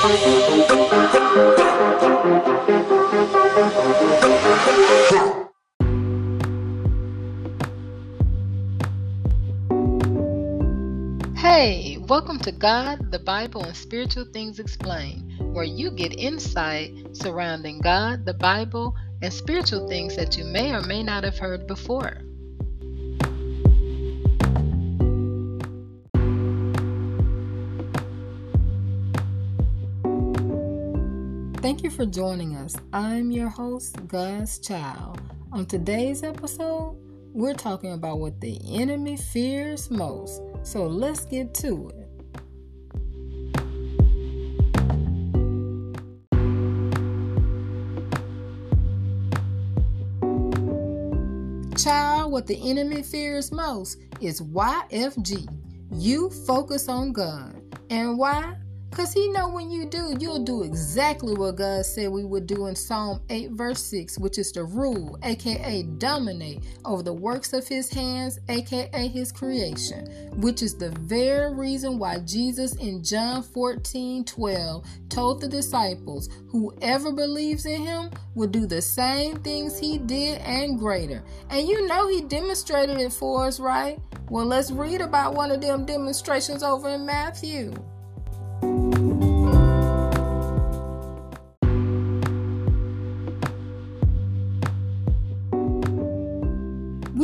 Hey, 0.00 0.08
welcome 12.08 12.38
to 12.38 12.50
God, 12.50 13.12
the 13.12 13.18
Bible, 13.22 13.62
and 13.62 13.76
Spiritual 13.76 14.24
Things 14.32 14.58
Explained, 14.58 15.38
where 15.52 15.64
you 15.64 15.90
get 15.90 16.18
insight 16.18 17.14
surrounding 17.14 17.82
God, 17.82 18.24
the 18.24 18.32
Bible, 18.32 18.96
and 19.20 19.30
spiritual 19.30 19.86
things 19.86 20.16
that 20.16 20.38
you 20.38 20.44
may 20.44 20.72
or 20.72 20.80
may 20.80 21.02
not 21.02 21.24
have 21.24 21.36
heard 21.36 21.66
before. 21.66 22.22
Thank 31.70 31.84
you 31.84 31.90
for 31.90 32.04
joining 32.04 32.56
us. 32.56 32.74
I'm 32.92 33.30
your 33.30 33.48
host, 33.48 34.04
God's 34.08 34.58
Child. 34.58 35.20
On 35.52 35.64
today's 35.64 36.24
episode, 36.24 36.96
we're 37.32 37.54
talking 37.54 37.92
about 37.92 38.18
what 38.18 38.40
the 38.40 38.58
enemy 38.68 39.16
fears 39.16 39.88
most. 39.88 40.42
So 40.64 40.88
let's 40.88 41.24
get 41.26 41.54
to 41.54 41.90
it. 41.90 42.08
Child, 51.78 52.32
what 52.32 52.48
the 52.48 52.58
enemy 52.68 53.04
fears 53.04 53.52
most 53.52 53.98
is 54.20 54.40
YFG. 54.40 55.46
You 55.92 56.30
focus 56.30 56.88
on 56.88 57.12
God. 57.12 57.62
And 57.90 58.18
why? 58.18 58.56
Because 58.90 59.12
he 59.12 59.28
know 59.28 59.48
when 59.48 59.70
you 59.70 59.86
do, 59.86 60.16
you'll 60.18 60.44
do 60.44 60.64
exactly 60.64 61.32
what 61.32 61.56
God 61.56 61.86
said 61.86 62.10
we 62.10 62.24
would 62.24 62.48
do 62.48 62.66
in 62.66 62.74
Psalm 62.74 63.22
8, 63.30 63.52
verse 63.52 63.84
6, 63.84 64.18
which 64.18 64.36
is 64.36 64.50
to 64.52 64.64
rule, 64.64 65.16
aka 65.22 65.84
dominate, 65.84 66.64
over 66.84 67.04
the 67.04 67.12
works 67.12 67.52
of 67.52 67.68
his 67.68 67.88
hands, 67.88 68.40
aka 68.48 69.06
his 69.06 69.30
creation, 69.30 70.06
which 70.40 70.60
is 70.60 70.76
the 70.76 70.90
very 70.90 71.54
reason 71.54 72.00
why 72.00 72.18
Jesus 72.18 72.74
in 72.76 73.04
John 73.04 73.44
14, 73.44 74.24
12 74.24 74.84
told 75.08 75.40
the 75.40 75.48
disciples, 75.48 76.28
whoever 76.48 77.12
believes 77.12 77.66
in 77.66 77.82
him 77.82 78.10
will 78.34 78.48
do 78.48 78.66
the 78.66 78.82
same 78.82 79.36
things 79.36 79.78
he 79.78 79.98
did 79.98 80.40
and 80.40 80.78
greater. 80.80 81.22
And 81.48 81.68
you 81.68 81.86
know 81.86 82.08
he 82.08 82.22
demonstrated 82.22 82.98
it 82.98 83.12
for 83.12 83.46
us, 83.46 83.60
right? 83.60 84.00
Well, 84.28 84.46
let's 84.46 84.72
read 84.72 85.00
about 85.00 85.34
one 85.34 85.52
of 85.52 85.60
them 85.60 85.86
demonstrations 85.86 86.64
over 86.64 86.88
in 86.88 87.06
Matthew. 87.06 87.72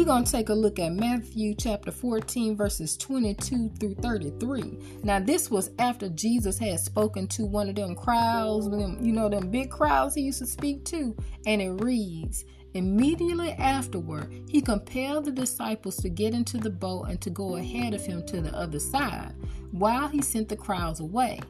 Going 0.07 0.23
to 0.23 0.31
take 0.31 0.51
a 0.51 0.55
look 0.55 0.79
at 0.79 0.93
Matthew 0.93 1.53
chapter 1.53 1.91
14, 1.91 2.57
verses 2.57 2.97
22 2.97 3.71
through 3.81 3.97
33. 3.97 4.79
Now, 5.03 5.19
this 5.19 5.51
was 5.51 5.73
after 5.81 6.09
Jesus 6.11 6.61
had 6.61 6.79
spoken 6.79 7.27
to 7.29 7.45
one 7.45 7.69
of 7.69 7.75
them 7.75 7.97
crowds, 7.97 8.71
them, 8.71 8.99
you 9.05 9.13
know, 9.13 9.29
them 9.29 9.51
big 9.51 9.69
crowds 9.69 10.15
he 10.15 10.23
used 10.23 10.39
to 10.39 10.47
speak 10.47 10.85
to. 10.87 11.17
And 11.45 11.61
it 11.61 11.71
reads, 11.83 12.45
Immediately 12.75 13.51
afterward, 13.55 14.33
he 14.49 14.61
compelled 14.61 15.25
the 15.25 15.33
disciples 15.33 15.97
to 15.97 16.09
get 16.09 16.35
into 16.35 16.59
the 16.59 16.71
boat 16.71 17.07
and 17.09 17.21
to 17.23 17.31
go 17.31 17.57
ahead 17.57 17.93
of 17.93 18.07
him 18.07 18.25
to 18.27 18.41
the 18.41 18.57
other 18.57 18.79
side, 18.79 19.35
while 19.73 20.07
he 20.07 20.23
sent 20.23 20.49
the 20.49 20.57
crowds 20.57 21.01
away. 21.01 21.41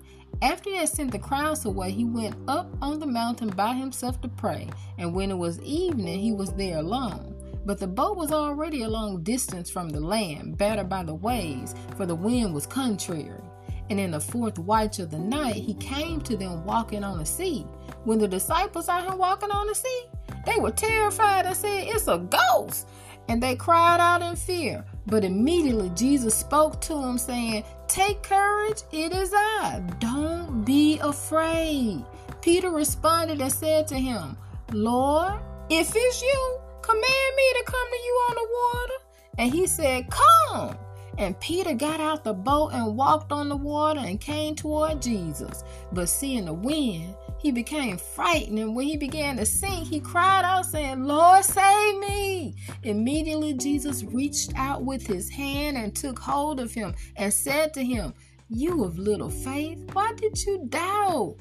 After 0.40 0.70
he 0.70 0.76
had 0.76 0.88
sent 0.88 1.12
the 1.12 1.18
crowds 1.18 1.66
away, 1.66 1.90
he 1.90 2.04
went 2.06 2.36
up 2.48 2.74
on 2.80 3.00
the 3.00 3.06
mountain 3.06 3.50
by 3.50 3.74
himself 3.74 4.18
to 4.22 4.28
pray. 4.28 4.70
And 4.96 5.14
when 5.14 5.30
it 5.30 5.36
was 5.36 5.60
evening, 5.60 6.20
he 6.20 6.32
was 6.32 6.54
there 6.54 6.78
alone. 6.78 7.35
But 7.66 7.80
the 7.80 7.88
boat 7.88 8.16
was 8.16 8.30
already 8.30 8.84
a 8.84 8.88
long 8.88 9.24
distance 9.24 9.68
from 9.68 9.88
the 9.88 9.98
land, 9.98 10.56
battered 10.56 10.88
by 10.88 11.02
the 11.02 11.16
waves, 11.16 11.74
for 11.96 12.06
the 12.06 12.14
wind 12.14 12.54
was 12.54 12.64
contrary. 12.64 13.42
And 13.90 13.98
in 13.98 14.12
the 14.12 14.20
fourth 14.20 14.56
watch 14.56 15.00
of 15.00 15.10
the 15.10 15.18
night, 15.18 15.56
he 15.56 15.74
came 15.74 16.20
to 16.22 16.36
them 16.36 16.64
walking 16.64 17.02
on 17.02 17.18
the 17.18 17.26
sea. 17.26 17.66
When 18.04 18.20
the 18.20 18.28
disciples 18.28 18.86
saw 18.86 19.02
him 19.02 19.18
walking 19.18 19.50
on 19.50 19.66
the 19.66 19.74
sea, 19.74 20.04
they 20.44 20.60
were 20.60 20.70
terrified 20.70 21.46
and 21.46 21.56
said, 21.56 21.88
It's 21.88 22.06
a 22.06 22.18
ghost. 22.18 22.88
And 23.28 23.42
they 23.42 23.56
cried 23.56 23.98
out 23.98 24.22
in 24.22 24.36
fear. 24.36 24.84
But 25.06 25.24
immediately 25.24 25.90
Jesus 25.96 26.36
spoke 26.36 26.80
to 26.82 26.94
them, 26.94 27.18
saying, 27.18 27.64
Take 27.88 28.22
courage, 28.22 28.82
it 28.92 29.12
is 29.12 29.32
I. 29.34 29.82
Don't 29.98 30.64
be 30.64 31.00
afraid. 31.00 32.04
Peter 32.42 32.70
responded 32.70 33.40
and 33.40 33.52
said 33.52 33.88
to 33.88 33.96
him, 33.96 34.36
Lord, 34.72 35.40
if 35.68 35.92
it's 35.96 36.22
you, 36.22 36.60
command 36.86 37.36
me 37.36 37.52
to 37.54 37.64
come 37.64 37.88
to 37.90 37.96
you 37.96 38.12
on 38.28 38.34
the 38.36 38.48
water? 38.52 38.94
And 39.38 39.52
he 39.52 39.66
said, 39.66 40.08
Come. 40.10 40.78
And 41.18 41.38
Peter 41.40 41.74
got 41.74 41.98
out 41.98 42.24
the 42.24 42.34
boat 42.34 42.72
and 42.74 42.96
walked 42.96 43.32
on 43.32 43.48
the 43.48 43.56
water 43.56 44.00
and 44.00 44.20
came 44.20 44.54
toward 44.54 45.00
Jesus. 45.00 45.64
But 45.92 46.10
seeing 46.10 46.44
the 46.44 46.52
wind, 46.52 47.14
he 47.38 47.50
became 47.50 47.96
frightened. 47.96 48.58
And 48.58 48.76
when 48.76 48.86
he 48.86 48.98
began 48.98 49.36
to 49.38 49.46
sink, 49.46 49.88
he 49.88 49.98
cried 49.98 50.44
out, 50.44 50.66
saying, 50.66 51.04
Lord, 51.04 51.42
save 51.42 51.98
me. 51.98 52.54
Immediately, 52.82 53.54
Jesus 53.54 54.04
reached 54.04 54.52
out 54.56 54.84
with 54.84 55.06
his 55.06 55.30
hand 55.30 55.78
and 55.78 55.96
took 55.96 56.18
hold 56.18 56.60
of 56.60 56.72
him 56.72 56.94
and 57.16 57.32
said 57.32 57.72
to 57.74 57.84
him, 57.84 58.12
You 58.48 58.84
of 58.84 58.98
little 58.98 59.30
faith, 59.30 59.80
why 59.94 60.12
did 60.12 60.44
you 60.44 60.66
doubt? 60.68 61.36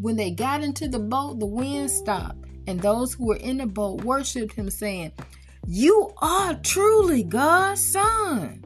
When 0.00 0.16
they 0.16 0.30
got 0.30 0.62
into 0.62 0.88
the 0.88 1.00
boat, 1.00 1.40
the 1.40 1.46
wind 1.46 1.90
stopped 1.90 2.46
and 2.66 2.80
those 2.80 3.14
who 3.14 3.26
were 3.26 3.36
in 3.36 3.58
the 3.58 3.66
boat 3.66 4.04
worshiped 4.04 4.54
him, 4.54 4.70
saying, 4.70 5.12
You 5.66 6.12
are 6.20 6.54
truly 6.54 7.22
God's 7.22 7.92
Son. 7.92 8.65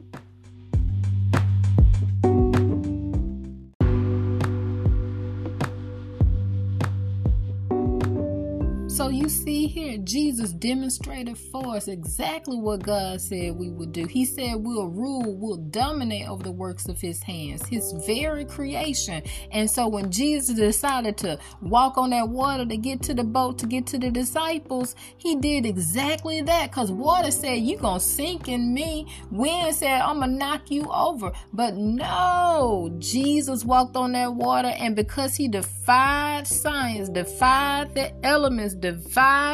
You 9.11 9.29
see 9.29 9.67
here, 9.67 9.97
Jesus 9.97 10.53
demonstrated 10.53 11.37
for 11.37 11.75
us 11.75 11.87
exactly 11.87 12.57
what 12.57 12.83
God 12.83 13.19
said 13.19 13.55
we 13.55 13.69
would 13.69 13.91
do. 13.91 14.05
He 14.05 14.25
said 14.25 14.55
we'll 14.55 14.87
rule, 14.87 15.35
we'll 15.35 15.57
dominate 15.57 16.27
over 16.27 16.43
the 16.43 16.51
works 16.51 16.87
of 16.87 16.99
his 16.99 17.21
hands, 17.23 17.67
his 17.67 17.93
very 18.05 18.45
creation. 18.45 19.23
And 19.51 19.69
so 19.69 19.87
when 19.87 20.11
Jesus 20.11 20.55
decided 20.55 21.17
to 21.17 21.39
walk 21.61 21.97
on 21.97 22.11
that 22.11 22.29
water 22.29 22.65
to 22.65 22.77
get 22.77 23.01
to 23.03 23.13
the 23.13 23.23
boat, 23.23 23.59
to 23.59 23.65
get 23.65 23.85
to 23.87 23.97
the 23.97 24.09
disciples, 24.09 24.95
he 25.17 25.35
did 25.35 25.65
exactly 25.65 26.41
that 26.41 26.71
because 26.71 26.91
water 26.91 27.31
said, 27.31 27.55
You're 27.55 27.79
going 27.79 27.99
to 27.99 28.05
sink 28.05 28.47
in 28.47 28.73
me. 28.73 29.07
Wind 29.29 29.75
said, 29.75 30.01
I'm 30.01 30.19
going 30.19 30.31
to 30.31 30.35
knock 30.37 30.71
you 30.71 30.87
over. 30.91 31.31
But 31.53 31.75
no, 31.75 32.95
Jesus 32.99 33.65
walked 33.65 33.95
on 33.95 34.13
that 34.13 34.33
water, 34.33 34.69
and 34.69 34.95
because 34.95 35.35
he 35.35 35.47
defied 35.47 36.47
science, 36.47 37.09
defied 37.09 37.93
the 37.95 38.13
elements, 38.25 38.73
defied 38.75 39.00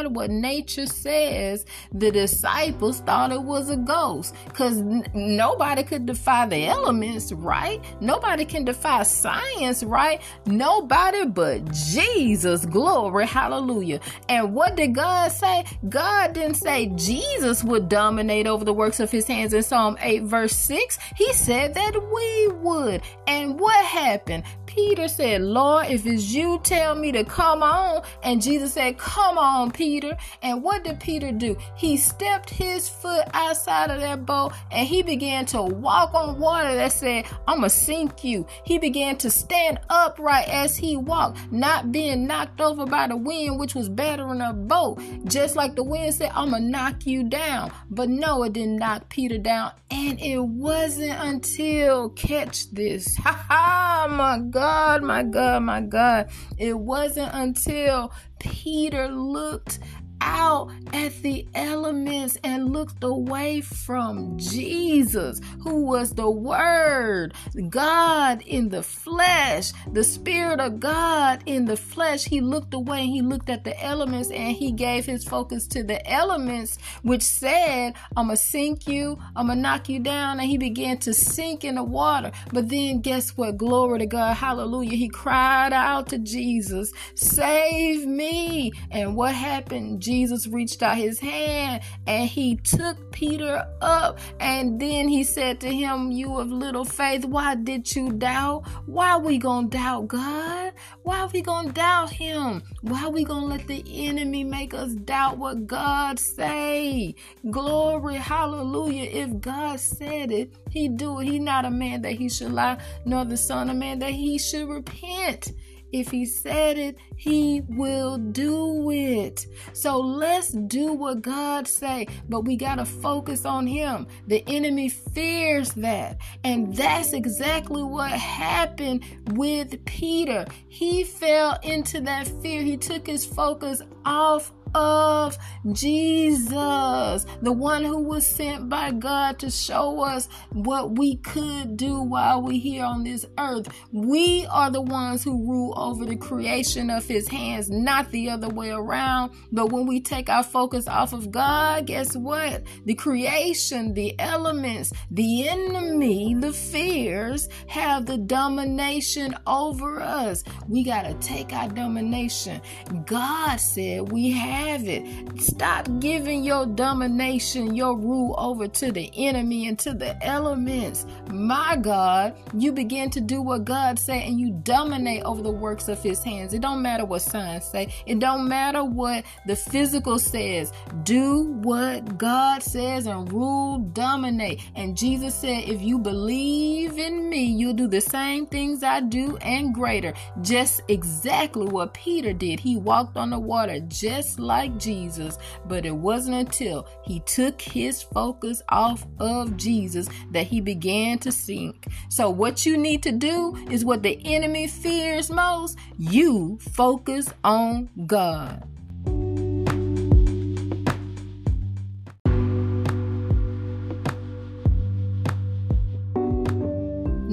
what 0.07 0.29
nature 0.29 0.85
says, 0.85 1.65
the 1.91 2.11
disciples 2.11 2.99
thought 3.01 3.31
it 3.31 3.41
was 3.41 3.69
a 3.69 3.77
ghost 3.77 4.35
because 4.45 4.79
n- 4.79 5.05
nobody 5.13 5.83
could 5.83 6.05
defy 6.05 6.45
the 6.45 6.65
elements, 6.65 7.31
right? 7.31 7.83
Nobody 8.01 8.45
can 8.45 8.65
defy 8.65 9.03
science, 9.03 9.83
right? 9.83 10.21
Nobody 10.45 11.25
but 11.25 11.71
Jesus. 11.71 12.65
Glory, 12.65 13.25
hallelujah. 13.25 13.99
And 14.29 14.53
what 14.53 14.75
did 14.75 14.95
God 14.95 15.31
say? 15.31 15.65
God 15.89 16.33
didn't 16.33 16.55
say 16.55 16.87
Jesus 16.95 17.63
would 17.63 17.89
dominate 17.89 18.47
over 18.47 18.65
the 18.65 18.73
works 18.73 18.99
of 18.99 19.11
his 19.11 19.25
hands 19.27 19.53
in 19.53 19.63
Psalm 19.63 19.97
8, 20.01 20.23
verse 20.23 20.55
6. 20.55 20.97
He 21.15 21.31
said 21.33 21.73
that 21.73 21.93
we 21.93 22.47
would. 22.59 23.01
And 23.27 23.59
what 23.59 23.85
happened? 23.85 24.43
Peter 24.77 25.07
said, 25.07 25.41
Lord, 25.41 25.87
if 25.87 26.05
it's 26.05 26.31
you, 26.31 26.61
tell 26.63 26.93
me 26.93 27.11
to 27.11 27.23
come 27.23 27.63
on. 27.63 28.03
And 28.21 28.39
Jesus 28.39 28.73
said, 28.73 28.99
Come 28.99 29.39
on, 29.39 29.71
Peter. 29.71 30.15
And 30.43 30.61
what 30.61 30.83
did 30.83 30.99
Peter 30.99 31.31
do? 31.31 31.57
He 31.75 31.97
stepped 31.97 32.47
his 32.47 32.87
foot 32.87 33.25
outside 33.33 33.89
of 33.89 34.01
that 34.01 34.27
boat 34.27 34.53
and 34.71 34.87
he 34.87 35.01
began 35.01 35.47
to 35.47 35.63
walk 35.63 36.13
on 36.13 36.39
water 36.39 36.75
that 36.75 36.91
said, 36.91 37.25
I'm 37.47 37.61
going 37.61 37.71
to 37.71 37.75
sink 37.75 38.23
you. 38.23 38.45
He 38.65 38.77
began 38.77 39.17
to 39.17 39.31
stand 39.31 39.79
upright 39.89 40.47
as 40.47 40.77
he 40.77 40.95
walked, 40.95 41.51
not 41.51 41.91
being 41.91 42.27
knocked 42.27 42.61
over 42.61 42.85
by 42.85 43.07
the 43.07 43.17
wind, 43.17 43.59
which 43.59 43.73
was 43.73 43.89
battering 43.89 44.41
a 44.41 44.53
boat. 44.53 45.01
Just 45.25 45.55
like 45.55 45.73
the 45.75 45.83
wind 45.83 46.13
said, 46.13 46.31
I'm 46.35 46.51
going 46.51 46.61
to 46.61 46.69
knock 46.69 47.07
you 47.07 47.23
down. 47.23 47.71
But 47.89 48.09
no, 48.09 48.43
it 48.43 48.53
didn't 48.53 48.77
knock 48.77 49.09
Peter 49.09 49.39
down. 49.39 49.71
And 49.89 50.19
it 50.21 50.37
wasn't 50.37 51.19
until, 51.19 52.09
catch 52.11 52.69
this, 52.69 53.17
ha 53.23 53.31
ha, 53.31 54.07
my 54.11 54.37
God, 54.37 54.66
my 55.03 55.23
God, 55.23 55.63
my 55.63 55.81
God. 55.81 56.29
It 56.57 56.77
wasn't 56.77 57.31
until 57.33 58.11
Peter 58.39 59.07
looked 59.09 59.79
out 60.21 60.71
at 60.93 61.21
the 61.21 61.47
elements 61.55 62.37
and 62.43 62.71
looked 62.71 63.03
away 63.03 63.61
from 63.61 64.37
Jesus, 64.37 65.39
who 65.61 65.83
was 65.83 66.11
the 66.11 66.29
Word, 66.29 67.33
God 67.69 68.41
in 68.45 68.69
the 68.69 68.83
flesh, 68.83 69.71
the 69.91 70.03
Spirit 70.03 70.59
of 70.59 70.79
God 70.79 71.43
in 71.45 71.65
the 71.65 71.77
flesh. 71.77 72.25
He 72.25 72.41
looked 72.41 72.73
away 72.73 73.01
and 73.01 73.09
he 73.09 73.21
looked 73.21 73.49
at 73.49 73.63
the 73.63 73.81
elements 73.83 74.31
and 74.31 74.55
he 74.55 74.71
gave 74.71 75.05
his 75.05 75.23
focus 75.23 75.67
to 75.67 75.83
the 75.83 76.05
elements, 76.09 76.77
which 77.03 77.23
said, 77.23 77.93
I'm 78.15 78.27
going 78.27 78.37
to 78.37 78.43
sink 78.43 78.87
you, 78.87 79.17
I'm 79.35 79.47
going 79.47 79.57
to 79.57 79.61
knock 79.61 79.89
you 79.89 79.99
down. 79.99 80.39
And 80.39 80.49
he 80.49 80.57
began 80.57 80.97
to 80.99 81.13
sink 81.13 81.63
in 81.63 81.75
the 81.75 81.83
water. 81.83 82.31
But 82.51 82.69
then, 82.69 83.01
guess 83.01 83.37
what? 83.37 83.57
Glory 83.57 83.99
to 83.99 84.05
God. 84.05 84.35
Hallelujah. 84.35 84.95
He 84.97 85.09
cried 85.09 85.73
out 85.73 86.07
to 86.09 86.17
Jesus, 86.17 86.91
Save 87.15 88.05
me. 88.05 88.71
And 88.91 89.15
what 89.15 89.33
happened? 89.35 90.01
Jesus 90.07 90.47
reached 90.47 90.81
out 90.81 90.95
his 90.95 91.19
hand 91.19 91.83
and 92.07 92.29
he 92.29 92.55
took 92.55 93.11
Peter 93.11 93.67
up. 93.81 94.19
And 94.39 94.79
then 94.79 95.09
he 95.09 95.25
said 95.25 95.59
to 95.61 95.67
him, 95.67 96.11
You 96.11 96.37
of 96.37 96.49
little 96.49 96.85
faith, 96.85 97.25
why 97.25 97.55
did 97.55 97.93
you 97.93 98.13
doubt? 98.13 98.65
Why 98.85 99.09
are 99.11 99.19
we 99.19 99.37
going 99.37 99.69
to 99.69 99.77
doubt 99.77 100.07
God? 100.07 100.71
Why 101.03 101.19
are 101.19 101.27
we 101.27 101.41
going 101.41 101.67
to 101.67 101.73
doubt 101.73 102.09
him? 102.09 102.63
Why 102.83 103.03
are 103.03 103.11
we 103.11 103.25
going 103.25 103.41
to 103.41 103.47
let 103.47 103.67
the 103.67 103.83
enemy 104.07 104.45
make 104.45 104.73
us 104.73 104.93
doubt 104.93 105.37
what 105.37 105.67
God 105.67 106.19
say? 106.19 107.13
Glory, 107.51 108.15
hallelujah. 108.15 109.09
If 109.11 109.41
God 109.41 109.77
said 109.81 110.31
it, 110.31 110.55
he 110.69 110.87
do 110.87 111.19
it. 111.19 111.25
He 111.25 111.37
not 111.37 111.65
a 111.65 111.69
man 111.69 112.01
that 112.03 112.13
he 112.13 112.29
should 112.29 112.53
lie, 112.53 112.77
nor 113.03 113.25
the 113.25 113.35
son 113.35 113.69
of 113.69 113.75
man 113.75 113.99
that 113.99 114.11
he 114.11 114.37
should 114.37 114.69
repent. 114.69 115.51
If 115.91 116.09
he 116.11 116.25
said 116.25 116.77
it, 116.77 116.97
he 117.15 117.61
will 117.69 118.17
do 118.17 118.91
it. 118.91 119.45
So 119.73 119.99
let's 119.99 120.51
do 120.51 120.93
what 120.93 121.21
God 121.21 121.67
say, 121.67 122.07
but 122.27 122.41
we 122.41 122.55
got 122.57 122.75
to 122.75 122.85
focus 122.85 123.45
on 123.45 123.67
him. 123.67 124.07
The 124.27 124.43
enemy 124.47 124.89
fears 124.89 125.71
that. 125.73 126.17
And 126.43 126.75
that's 126.75 127.13
exactly 127.13 127.83
what 127.83 128.11
happened 128.11 129.03
with 129.31 129.83
Peter. 129.85 130.45
He 130.67 131.03
fell 131.03 131.57
into 131.63 132.01
that 132.01 132.27
fear. 132.41 132.61
He 132.61 132.77
took 132.77 133.07
his 133.07 133.25
focus 133.25 133.81
off 134.05 134.51
of 134.75 135.37
Jesus, 135.71 137.25
the 137.41 137.51
one 137.51 137.83
who 137.83 138.01
was 138.01 138.25
sent 138.25 138.69
by 138.69 138.91
God 138.91 139.39
to 139.39 139.49
show 139.49 140.01
us 140.01 140.27
what 140.51 140.97
we 140.97 141.17
could 141.17 141.77
do 141.77 142.01
while 142.01 142.41
we're 142.41 142.59
here 142.59 142.83
on 142.83 143.03
this 143.03 143.25
earth. 143.37 143.67
We 143.91 144.45
are 144.47 144.69
the 144.69 144.81
ones 144.81 145.23
who 145.23 145.47
rule 145.47 145.73
over 145.77 146.05
the 146.05 146.15
creation 146.15 146.89
of 146.89 147.05
his 147.05 147.27
hands, 147.27 147.69
not 147.69 148.11
the 148.11 148.29
other 148.29 148.49
way 148.49 148.71
around. 148.71 149.33
But 149.51 149.71
when 149.71 149.85
we 149.87 150.01
take 150.01 150.29
our 150.29 150.43
focus 150.43 150.87
off 150.87 151.13
of 151.13 151.31
God, 151.31 151.85
guess 151.85 152.15
what? 152.15 152.63
The 152.85 152.95
creation, 152.95 153.93
the 153.93 154.17
elements, 154.19 154.91
the 155.11 155.47
enemy, 155.47 156.35
the 156.35 156.53
fears 156.53 157.49
have 157.67 158.05
the 158.05 158.17
domination 158.17 159.35
over 159.45 160.01
us. 160.01 160.43
We 160.67 160.83
got 160.83 161.03
to 161.03 161.13
take 161.15 161.53
our 161.53 161.69
domination. 161.69 162.61
God 163.05 163.57
said 163.57 164.11
we 164.11 164.31
have 164.31 164.56
have 164.57 164.87
it. 164.87 165.41
Stop 165.41 165.87
giving 165.99 166.43
your 166.43 166.65
domination, 166.65 167.75
your 167.75 167.97
rule 167.97 168.35
over 168.37 168.67
to 168.67 168.91
the 168.91 169.11
enemy 169.15 169.67
and 169.67 169.77
to 169.79 169.93
the 169.93 170.21
elements. 170.25 171.05
My 171.31 171.77
God, 171.77 172.35
you 172.53 172.71
begin 172.71 173.09
to 173.11 173.21
do 173.21 173.41
what 173.41 173.65
God 173.65 173.99
said 173.99 174.23
and 174.23 174.39
you 174.39 174.51
dominate 174.63 175.23
over 175.23 175.41
the 175.41 175.51
works 175.51 175.87
of 175.87 176.01
his 176.01 176.23
hands. 176.23 176.53
It 176.53 176.61
don't 176.61 176.81
matter 176.81 177.05
what 177.05 177.21
science 177.21 177.65
say. 177.65 177.93
It 178.05 178.19
don't 178.19 178.47
matter 178.47 178.83
what 178.83 179.25
the 179.45 179.55
physical 179.55 180.19
says. 180.19 180.71
Do 181.03 181.43
what 181.61 182.17
God 182.17 182.63
says 182.63 183.05
and 183.05 183.31
rule, 183.31 183.79
dominate. 183.79 184.61
And 184.75 184.97
Jesus 184.97 185.35
said, 185.35 185.63
if 185.65 185.81
you 185.81 185.99
believe 185.99 186.97
in 186.97 187.29
me, 187.29 187.45
you'll 187.45 187.73
do 187.73 187.87
the 187.87 188.01
same 188.01 188.47
things 188.47 188.83
I 188.83 189.01
do 189.01 189.37
and 189.37 189.73
greater. 189.73 190.13
Just 190.41 190.81
exactly 190.87 191.65
what 191.67 191.93
Peter 191.93 192.33
did. 192.33 192.59
He 192.59 192.75
walked 192.77 193.17
on 193.17 193.29
the 193.29 193.39
water 193.39 193.79
just 193.81 194.39
like 194.47 194.77
Jesus, 194.77 195.37
but 195.65 195.85
it 195.85 195.95
wasn't 195.95 196.37
until 196.37 196.87
he 197.03 197.19
took 197.21 197.61
his 197.61 198.01
focus 198.01 198.63
off 198.69 199.05
of 199.19 199.57
Jesus 199.57 200.07
that 200.31 200.47
he 200.47 200.61
began 200.61 201.19
to 201.19 201.31
sink. 201.31 201.85
So, 202.09 202.29
what 202.29 202.65
you 202.65 202.77
need 202.77 203.03
to 203.03 203.11
do 203.11 203.55
is 203.69 203.85
what 203.85 204.01
the 204.01 204.19
enemy 204.25 204.67
fears 204.67 205.29
most 205.29 205.77
you 205.99 206.57
focus 206.73 207.27
on 207.43 207.89
God. 208.07 208.76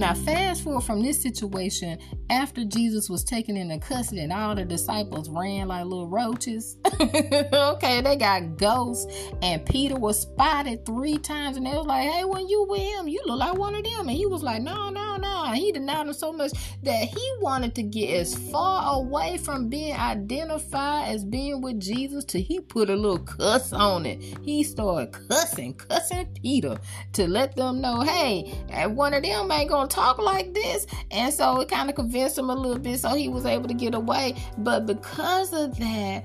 Now, 0.05 0.13
fast 0.13 0.65
forward 0.65 0.83
from 0.83 1.01
this 1.01 1.23
situation 1.23 1.99
after 2.29 2.63
Jesus 2.63 3.09
was 3.09 3.25
taken 3.25 3.57
into 3.57 3.79
custody 3.79 4.21
and 4.21 4.35
all 4.35 4.55
the 4.55 4.63
disciples 4.63 5.31
ran 5.31 5.69
like 5.69 5.87
little 5.87 6.09
roaches. 6.09 6.77
okay, 7.01 8.03
they 8.03 8.15
got 8.15 8.59
ghosts, 8.59 9.07
and 9.41 9.65
Peter 9.65 9.97
was 9.97 10.21
spotted 10.21 10.85
three 10.85 11.17
times, 11.17 11.57
and 11.57 11.65
they 11.65 11.73
was 11.73 11.87
like, 11.87 12.07
Hey, 12.07 12.23
when 12.23 12.47
you 12.47 12.67
with 12.69 12.83
him, 12.83 13.09
you 13.09 13.23
look 13.25 13.39
like 13.39 13.57
one 13.57 13.75
of 13.75 13.83
them. 13.83 14.07
And 14.07 14.11
he 14.11 14.27
was 14.27 14.43
like, 14.43 14.61
No, 14.61 14.91
no, 14.91 15.14
he 15.55 15.73
denied 15.73 16.07
him 16.07 16.13
so 16.13 16.33
much 16.33 16.53
that 16.83 17.09
he 17.09 17.35
wanted 17.41 17.75
to 17.75 17.83
get 17.83 18.15
as 18.15 18.35
far 18.51 18.97
away 18.97 19.39
from 19.39 19.69
being 19.69 19.95
identified 19.95 21.09
as 21.09 21.25
being 21.25 21.61
with 21.61 21.81
Jesus 21.81 22.25
till 22.25 22.43
he 22.43 22.61
put 22.61 22.91
a 22.91 22.97
little 22.97 23.19
cuss 23.19 23.73
on 23.73 24.07
it. 24.07 24.23
He 24.43 24.63
started 24.63 25.13
cussing, 25.29 25.75
cussing 25.75 26.27
Peter 26.43 26.77
to 27.15 27.27
let 27.27 27.57
them 27.57 27.81
know, 27.81 28.01
Hey, 28.01 28.55
eh, 28.71 28.87
one 28.87 29.15
of 29.15 29.23
them 29.23 29.51
ain't 29.51 29.71
gonna 29.71 29.89
talk 29.89 30.19
like 30.19 30.53
this. 30.55 30.87
And 31.11 31.33
so 31.33 31.61
it 31.61 31.69
kind 31.69 31.89
of 31.89 31.97
convinced 31.97 32.39
him 32.39 32.51
a 32.51 32.55
little 32.55 32.79
bit 32.79 33.01
so 33.01 33.15
he 33.15 33.29
was 33.29 33.47
able 33.47 33.69
to 33.69 33.75
get 33.75 33.95
away. 33.95 34.35
But 34.59 34.87
because 34.87 35.53
of 35.53 35.79
that, 35.79 36.25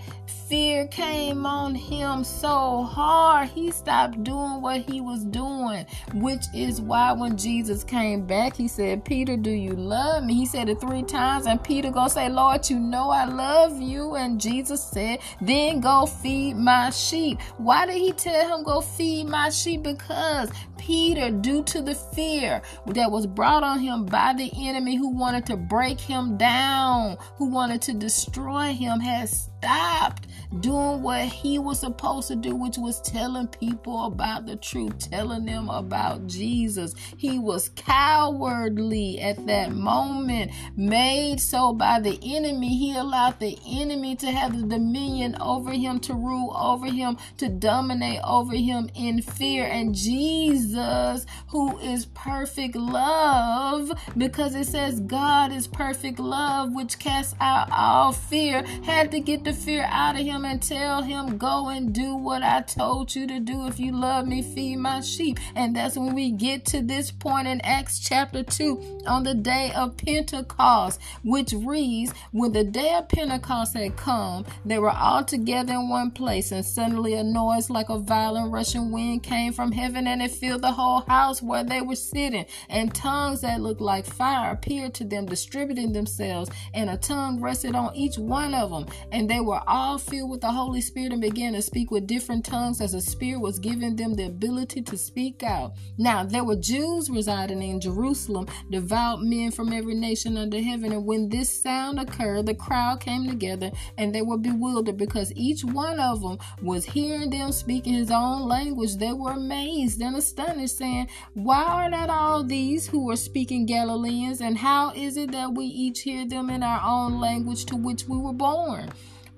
fear 0.50 0.88
came 0.88 1.46
on 1.46 1.76
him 1.76 2.24
so 2.24 2.82
hard, 2.82 3.48
he 3.50 3.70
stopped 3.70 4.24
doing 4.24 4.62
what 4.62 4.82
he 4.82 5.00
was 5.00 5.24
doing, 5.26 5.86
which 6.16 6.44
is 6.56 6.82
why 6.82 7.12
when 7.12 7.38
Jesus 7.38 7.84
came 7.84 8.26
back, 8.26 8.56
he 8.56 8.68
said, 8.68 8.89
Peter, 8.98 9.38
do 9.38 9.52
you 9.52 9.74
love 9.74 10.24
me? 10.24 10.34
He 10.34 10.46
said 10.46 10.70
it 10.70 10.80
three 10.82 11.04
times, 11.04 11.46
and 11.46 11.64
Peter 11.64 11.92
gonna 11.92 12.10
say, 12.10 12.30
Lord, 12.30 12.70
you 12.70 12.80
know 12.80 13.10
I 13.10 13.26
love 13.26 13.82
you. 13.82 14.16
And 14.16 14.40
Jesus 14.40 14.84
said, 14.84 15.20
then 15.42 15.80
go 15.80 16.06
feed 16.06 16.56
my 16.56 16.90
sheep. 16.90 17.40
Why 17.58 17.86
did 17.86 17.98
he 17.98 18.12
tell 18.14 18.58
him 18.58 18.64
go 18.64 18.82
feed 18.82 19.28
my 19.28 19.50
sheep? 19.50 19.84
Because 19.84 20.52
Peter, 20.78 21.30
due 21.30 21.64
to 21.64 21.82
the 21.82 21.96
fear 21.96 22.62
that 22.88 23.12
was 23.12 23.28
brought 23.28 23.64
on 23.64 23.80
him 23.80 24.06
by 24.06 24.34
the 24.34 24.52
enemy 24.58 24.96
who 24.96 25.10
wanted 25.10 25.46
to 25.48 25.58
break 25.58 26.00
him 26.00 26.38
down, 26.38 27.18
who 27.36 27.46
wanted 27.50 27.82
to 27.84 27.94
destroy 27.94 28.74
him, 28.74 29.00
has 29.00 29.50
stopped 29.60 30.28
doing 30.62 31.04
what 31.04 31.26
he 31.26 31.60
was 31.60 31.80
supposed 31.80 32.28
to 32.28 32.36
do, 32.36 32.56
which 32.56 32.78
was 32.78 33.02
telling 33.02 33.48
people 33.48 34.06
about 34.06 34.46
the 34.46 34.56
truth, 34.56 34.98
telling 35.10 35.46
them 35.46 35.70
about 35.70 36.26
Jesus. 36.28 36.96
He 37.18 37.38
was 37.38 37.70
cowardly 37.70 39.20
at 39.20 39.46
that 39.46 39.72
moment, 39.72 40.52
made 40.76 41.40
so 41.40 41.74
by 41.74 42.00
the 42.00 42.20
enemy. 42.24 42.70
He 42.78 42.96
allowed 42.96 43.40
the 43.40 43.58
enemy 43.68 44.16
to 44.18 44.32
have 44.32 44.60
the 44.60 44.68
dominion 44.68 45.38
over 45.40 45.72
him, 45.72 46.00
to 46.02 46.14
rule 46.14 46.56
over 46.58 46.88
him, 46.88 47.18
to 47.38 47.50
dominate 47.50 48.22
over 48.24 48.56
him 48.56 48.90
in 48.96 49.22
fear. 49.22 49.66
And 49.66 49.94
Jesus, 49.94 51.26
who 51.48 51.78
is 51.80 52.06
perfect 52.08 52.76
love, 52.76 53.92
because 54.18 54.56
it 54.56 54.66
says 54.66 55.00
God 55.02 55.52
is 55.52 55.68
perfect 55.68 56.20
love, 56.20 56.74
which 56.74 56.98
casts 56.98 57.36
out 57.40 57.70
all 57.72 58.12
fear, 58.12 58.64
had 58.84 59.12
to 59.12 59.20
get 59.20 59.44
the 59.50 59.56
fear 59.56 59.88
out 59.90 60.16
of 60.16 60.24
him 60.24 60.46
and 60.46 60.62
tell 60.62 61.02
him, 61.02 61.38
Go 61.38 61.70
and 61.70 61.92
do 61.92 62.16
what 62.16 62.44
I 62.44 62.62
told 62.62 63.16
you 63.16 63.26
to 63.26 63.40
do. 63.40 63.66
If 63.66 63.80
you 63.80 63.92
love 63.92 64.28
me, 64.28 64.44
feed 64.44 64.78
my 64.78 65.02
sheep. 65.02 65.40
And 65.56 65.76
that's 65.76 65.98
when 65.98 66.14
we 66.14 66.32
get 66.32 66.66
to 66.66 66.82
this 66.82 67.10
point 67.10 67.48
in 67.48 67.60
Acts 67.62 68.00
chapter 68.00 68.44
2 68.44 69.02
on 69.08 69.24
the 69.24 69.34
day 69.34 69.72
of 69.76 69.98
Pentecost, 69.98 71.02
which 71.24 71.52
reads, 71.54 72.14
When 72.32 72.52
the 72.52 72.64
day 72.64 72.94
of 72.94 73.10
Pentecost 73.10 73.76
had 73.76 73.98
come, 73.98 74.46
they 74.66 74.78
were 74.78 74.92
all 74.92 75.24
together 75.24 75.74
in 75.74 75.90
one 75.90 76.12
place, 76.12 76.52
and 76.52 76.64
suddenly 76.64 77.16
a 77.16 77.24
noise 77.24 77.72
like 77.72 77.90
a 77.90 77.98
violent 77.98 78.52
rushing 78.52 78.92
wind 78.92 79.24
came 79.24 79.52
from 79.52 79.72
heaven, 79.72 80.06
and 80.06 80.22
it 80.22 80.32
filled 80.32 80.62
the 80.62 80.72
whole 80.72 81.02
house 81.02 81.42
where 81.42 81.64
they 81.64 81.82
were 81.82 81.96
sitting. 81.96 82.46
And 82.70 82.94
tongues 82.94 83.42
that 83.42 83.62
looked 83.62 83.82
like 83.82 84.06
fire 84.06 84.52
appeared 84.52 84.94
to 84.96 85.06
them, 85.06 85.26
distributing 85.26 85.94
themselves, 85.94 86.52
and 86.76 86.88
a 86.88 86.98
tongue 86.98 87.42
rested 87.42 87.74
on 87.74 87.96
each 87.96 88.20
one 88.20 88.54
of 88.54 88.70
them. 88.70 88.86
And 89.12 89.28
they 89.30 89.39
they 89.40 89.46
were 89.46 89.62
all 89.68 89.98
filled 89.98 90.30
with 90.30 90.42
the 90.42 90.52
Holy 90.52 90.82
Spirit 90.82 91.14
and 91.14 91.22
began 91.22 91.54
to 91.54 91.62
speak 91.62 91.92
with 91.92 92.06
different 92.06 92.44
tongues 92.44 92.82
as 92.82 92.92
the 92.92 93.00
Spirit 93.00 93.40
was 93.40 93.58
giving 93.58 93.96
them 93.96 94.14
the 94.14 94.26
ability 94.26 94.82
to 94.82 94.98
speak 94.98 95.44
out. 95.44 95.72
Now, 95.98 96.26
there 96.26 96.44
were 96.44 96.58
Jews 96.58 97.10
residing 97.10 97.64
in 97.64 97.80
Jerusalem, 97.80 98.48
devout 98.70 99.24
men 99.24 99.52
from 99.52 99.72
every 99.72 99.96
nation 99.96 100.38
under 100.38 100.62
heaven. 100.62 100.92
And 100.92 101.06
when 101.06 101.30
this 101.30 101.50
sound 101.50 102.02
occurred, 102.02 102.48
the 102.48 102.54
crowd 102.54 103.00
came 103.00 103.30
together 103.30 103.72
and 103.98 104.14
they 104.14 104.22
were 104.22 104.38
bewildered 104.38 104.98
because 104.98 105.32
each 105.38 105.64
one 105.64 106.02
of 106.02 106.22
them 106.22 106.38
was 106.62 106.84
hearing 106.84 107.30
them 107.30 107.54
speaking 107.54 107.94
his 107.94 108.12
own 108.12 108.42
language. 108.42 108.98
They 108.98 109.14
were 109.14 109.32
amazed 109.32 110.02
and 110.02 110.18
astonished, 110.18 110.78
saying, 110.78 111.08
Why 111.34 111.64
are 111.64 111.90
not 111.90 112.10
all 112.10 112.44
these 112.44 112.88
who 112.88 113.10
are 113.10 113.16
speaking 113.16 113.66
Galileans? 113.66 114.42
And 114.42 114.58
how 114.58 114.92
is 114.92 115.16
it 115.16 115.32
that 115.32 115.54
we 115.54 115.64
each 115.64 116.02
hear 116.02 116.28
them 116.28 116.50
in 116.50 116.62
our 116.62 116.82
own 116.86 117.22
language 117.22 117.64
to 117.68 117.78
which 117.78 118.06
we 118.06 118.18
were 118.18 118.34
born? 118.34 118.92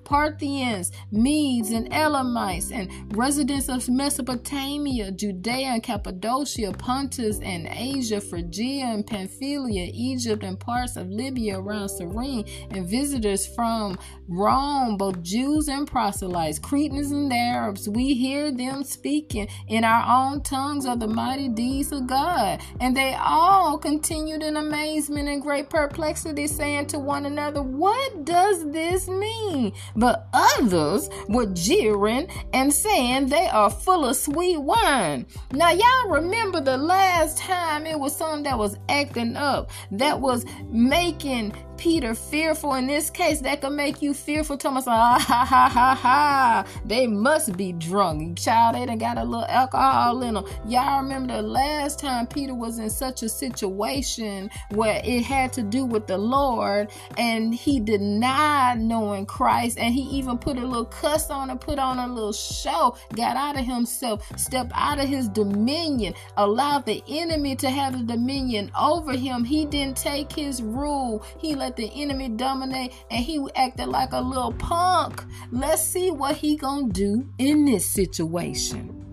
Parthians, 0.04 0.92
Medes, 1.10 1.70
and 1.70 1.92
Elamites, 1.92 2.70
and 2.70 2.90
residents 3.16 3.68
of 3.68 3.88
Mesopotamia, 3.88 5.12
Judea 5.12 5.68
and 5.68 5.82
Cappadocia, 5.82 6.72
Pontus 6.72 7.40
and 7.40 7.68
Asia, 7.70 8.20
Phrygia 8.20 8.84
and 8.84 9.06
Pamphylia, 9.06 9.90
Egypt, 9.92 10.42
and 10.42 10.58
parts 10.58 10.96
of 10.96 11.08
Libya 11.08 11.58
around 11.58 11.88
Cyrene, 11.88 12.44
and 12.70 12.88
visitors 12.88 13.46
from 13.46 13.98
Rome, 14.28 14.96
both 14.96 15.22
Jews 15.22 15.68
and 15.68 15.86
proselytes, 15.86 16.58
Cretans 16.58 17.10
and 17.10 17.32
Arabs. 17.32 17.88
We 17.88 18.14
hear 18.14 18.50
them 18.50 18.84
speaking 18.84 19.48
in 19.68 19.84
our 19.84 20.30
own 20.30 20.42
tongues 20.42 20.86
of 20.86 21.00
the 21.00 21.08
mighty 21.08 21.48
deeds 21.48 21.92
of 21.92 22.06
God. 22.06 22.60
And 22.80 22.96
they 22.96 23.14
all 23.14 23.78
continued 23.78 24.42
in 24.42 24.56
amazement 24.56 25.28
and 25.28 25.42
great 25.42 25.70
perplexity, 25.70 26.46
saying 26.46 26.86
to 26.88 26.98
one 26.98 27.26
another, 27.26 27.62
What 27.62 28.24
does 28.24 28.70
this 28.70 29.08
mean? 29.08 29.72
But 30.02 30.26
others 30.32 31.08
were 31.28 31.46
jeering 31.46 32.26
and 32.52 32.74
saying 32.74 33.28
they 33.28 33.46
are 33.46 33.70
full 33.70 34.04
of 34.04 34.16
sweet 34.16 34.56
wine. 34.56 35.24
Now, 35.52 35.70
y'all 35.70 36.08
remember 36.08 36.60
the 36.60 36.76
last 36.76 37.38
time 37.38 37.86
it 37.86 38.00
was 38.00 38.16
something 38.16 38.42
that 38.42 38.58
was 38.58 38.76
acting 38.88 39.36
up, 39.36 39.70
that 39.92 40.20
was 40.20 40.44
making 40.68 41.54
Peter 41.76 42.14
fearful 42.14 42.74
in 42.74 42.86
this 42.86 43.10
case, 43.10 43.40
that 43.40 43.60
could 43.60 43.72
make 43.72 44.02
you 44.02 44.14
fearful. 44.14 44.56
Thomas, 44.56 44.86
ah, 44.86 45.18
ha, 45.18 45.44
ha, 45.44 45.68
ha, 45.68 45.94
ha. 45.94 46.64
They 46.84 47.06
must 47.06 47.56
be 47.56 47.72
drunk. 47.72 48.38
Child, 48.38 48.76
they 48.76 48.86
done 48.86 48.98
got 48.98 49.18
a 49.18 49.24
little 49.24 49.46
alcohol 49.46 50.22
in 50.22 50.34
them. 50.34 50.44
Y'all 50.66 51.02
remember 51.02 51.34
the 51.34 51.42
last 51.42 51.98
time 51.98 52.26
Peter 52.26 52.54
was 52.54 52.78
in 52.78 52.90
such 52.90 53.22
a 53.22 53.28
situation 53.28 54.50
where 54.70 55.00
it 55.04 55.22
had 55.22 55.52
to 55.54 55.62
do 55.62 55.84
with 55.84 56.06
the 56.06 56.18
Lord 56.18 56.90
and 57.18 57.54
he 57.54 57.80
denied 57.80 58.80
knowing 58.80 59.26
Christ 59.26 59.78
and 59.78 59.94
he 59.94 60.02
even 60.02 60.38
put 60.38 60.56
a 60.56 60.66
little 60.66 60.84
cuss 60.84 61.30
on 61.30 61.50
and 61.50 61.60
put 61.60 61.78
on 61.78 61.98
a 61.98 62.06
little 62.06 62.32
show, 62.32 62.96
got 63.14 63.36
out 63.36 63.58
of 63.58 63.64
himself, 63.64 64.30
stepped 64.38 64.72
out 64.74 64.98
of 64.98 65.08
his 65.08 65.28
dominion, 65.28 66.14
allowed 66.36 66.86
the 66.86 67.02
enemy 67.08 67.56
to 67.56 67.70
have 67.70 67.96
the 67.96 68.04
dominion 68.04 68.70
over 68.78 69.12
him. 69.16 69.44
He 69.44 69.64
didn't 69.64 69.96
take 69.96 70.32
his 70.32 70.62
rule. 70.62 71.24
He 71.38 71.54
let 71.62 71.76
the 71.76 71.92
enemy 71.94 72.28
dominate 72.28 72.92
and 73.08 73.24
he 73.24 73.40
acted 73.54 73.86
like 73.86 74.12
a 74.12 74.20
little 74.20 74.52
punk. 74.54 75.22
Let's 75.52 75.80
see 75.80 76.10
what 76.10 76.34
he 76.34 76.56
gonna 76.56 76.88
do 76.88 77.28
in 77.38 77.64
this 77.64 77.88
situation. 77.88 79.11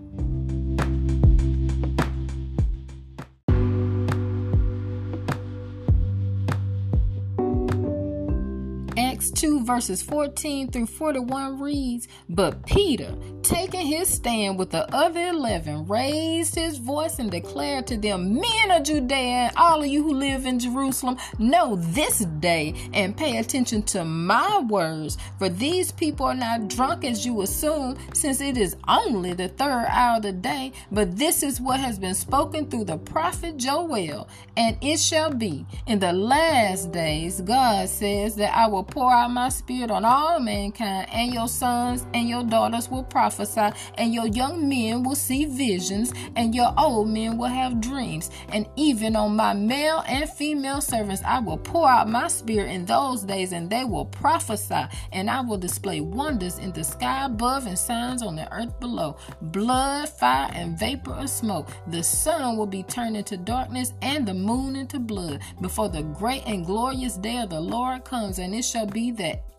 Verses 9.70 10.02
14 10.02 10.68
through 10.72 10.86
41 10.86 11.60
reads, 11.60 12.08
But 12.28 12.66
Peter, 12.66 13.14
taking 13.44 13.86
his 13.86 14.08
stand 14.08 14.58
with 14.58 14.70
the 14.70 14.92
other 14.92 15.28
11, 15.28 15.86
raised 15.86 16.56
his 16.56 16.78
voice 16.78 17.20
and 17.20 17.30
declared 17.30 17.86
to 17.86 17.96
them, 17.96 18.34
Men 18.34 18.70
of 18.72 18.82
Judea 18.82 19.16
and 19.16 19.56
all 19.56 19.80
of 19.80 19.86
you 19.86 20.02
who 20.02 20.14
live 20.14 20.44
in 20.44 20.58
Jerusalem, 20.58 21.18
know 21.38 21.76
this 21.76 22.18
day 22.40 22.74
and 22.92 23.16
pay 23.16 23.36
attention 23.36 23.84
to 23.84 24.04
my 24.04 24.58
words, 24.68 25.16
for 25.38 25.48
these 25.48 25.92
people 25.92 26.26
are 26.26 26.34
not 26.34 26.66
drunk 26.66 27.04
as 27.04 27.24
you 27.24 27.40
assume, 27.42 27.96
since 28.12 28.40
it 28.40 28.56
is 28.56 28.74
only 28.88 29.34
the 29.34 29.48
third 29.48 29.86
hour 29.88 30.16
of 30.16 30.22
the 30.22 30.32
day, 30.32 30.72
but 30.90 31.16
this 31.16 31.44
is 31.44 31.60
what 31.60 31.78
has 31.78 31.96
been 31.96 32.14
spoken 32.14 32.68
through 32.68 32.86
the 32.86 32.98
prophet 32.98 33.56
Joel. 33.56 34.28
And 34.56 34.76
it 34.80 34.98
shall 34.98 35.30
be 35.32 35.64
in 35.86 36.00
the 36.00 36.12
last 36.12 36.90
days, 36.90 37.40
God 37.40 37.88
says, 37.88 38.34
that 38.34 38.52
I 38.56 38.66
will 38.66 38.82
pour 38.82 39.12
out 39.12 39.30
my 39.30 39.48
spirit 39.60 39.90
on 39.90 40.04
all 40.04 40.40
mankind, 40.40 41.08
and 41.12 41.34
your 41.34 41.48
sons 41.48 42.06
and 42.14 42.28
your 42.28 42.44
daughters 42.44 42.88
will 42.88 43.02
prophesy, 43.02 43.68
and 43.96 44.14
your 44.14 44.26
young 44.26 44.68
men 44.68 45.02
will 45.02 45.14
see 45.14 45.44
visions, 45.44 46.12
and 46.36 46.54
your 46.54 46.72
old 46.78 47.08
men 47.08 47.36
will 47.36 47.48
have 47.48 47.80
dreams. 47.80 48.30
And 48.52 48.66
even 48.76 49.16
on 49.16 49.36
my 49.36 49.52
male 49.52 50.02
and 50.06 50.28
female 50.28 50.80
servants, 50.80 51.22
I 51.24 51.40
will 51.40 51.58
pour 51.58 51.88
out 51.88 52.08
my 52.08 52.28
spirit 52.28 52.70
in 52.70 52.86
those 52.86 53.22
days, 53.22 53.52
and 53.52 53.68
they 53.68 53.84
will 53.84 54.06
prophesy, 54.06 54.84
and 55.12 55.28
I 55.28 55.40
will 55.42 55.58
display 55.58 56.00
wonders 56.00 56.58
in 56.58 56.72
the 56.72 56.84
sky 56.84 57.26
above 57.26 57.66
and 57.66 57.78
signs 57.78 58.22
on 58.22 58.36
the 58.36 58.50
earth 58.52 58.78
below 58.80 59.16
blood, 59.42 60.08
fire, 60.08 60.50
and 60.54 60.78
vapor 60.78 61.12
of 61.12 61.28
smoke. 61.28 61.68
The 61.88 62.02
sun 62.02 62.56
will 62.56 62.66
be 62.66 62.82
turned 62.84 63.16
into 63.16 63.36
darkness, 63.36 63.92
and 64.00 64.26
the 64.26 64.34
moon 64.34 64.76
into 64.76 64.98
blood 64.98 65.40
before 65.60 65.88
the 65.88 66.02
great 66.02 66.44
and 66.46 66.64
glorious 66.64 67.16
day 67.16 67.38
of 67.38 67.50
the 67.50 67.60
Lord 67.60 68.04
comes, 68.04 68.38
and 68.38 68.54
it 68.54 68.64
shall 68.64 68.86
be 68.86 69.00
be 69.00 69.10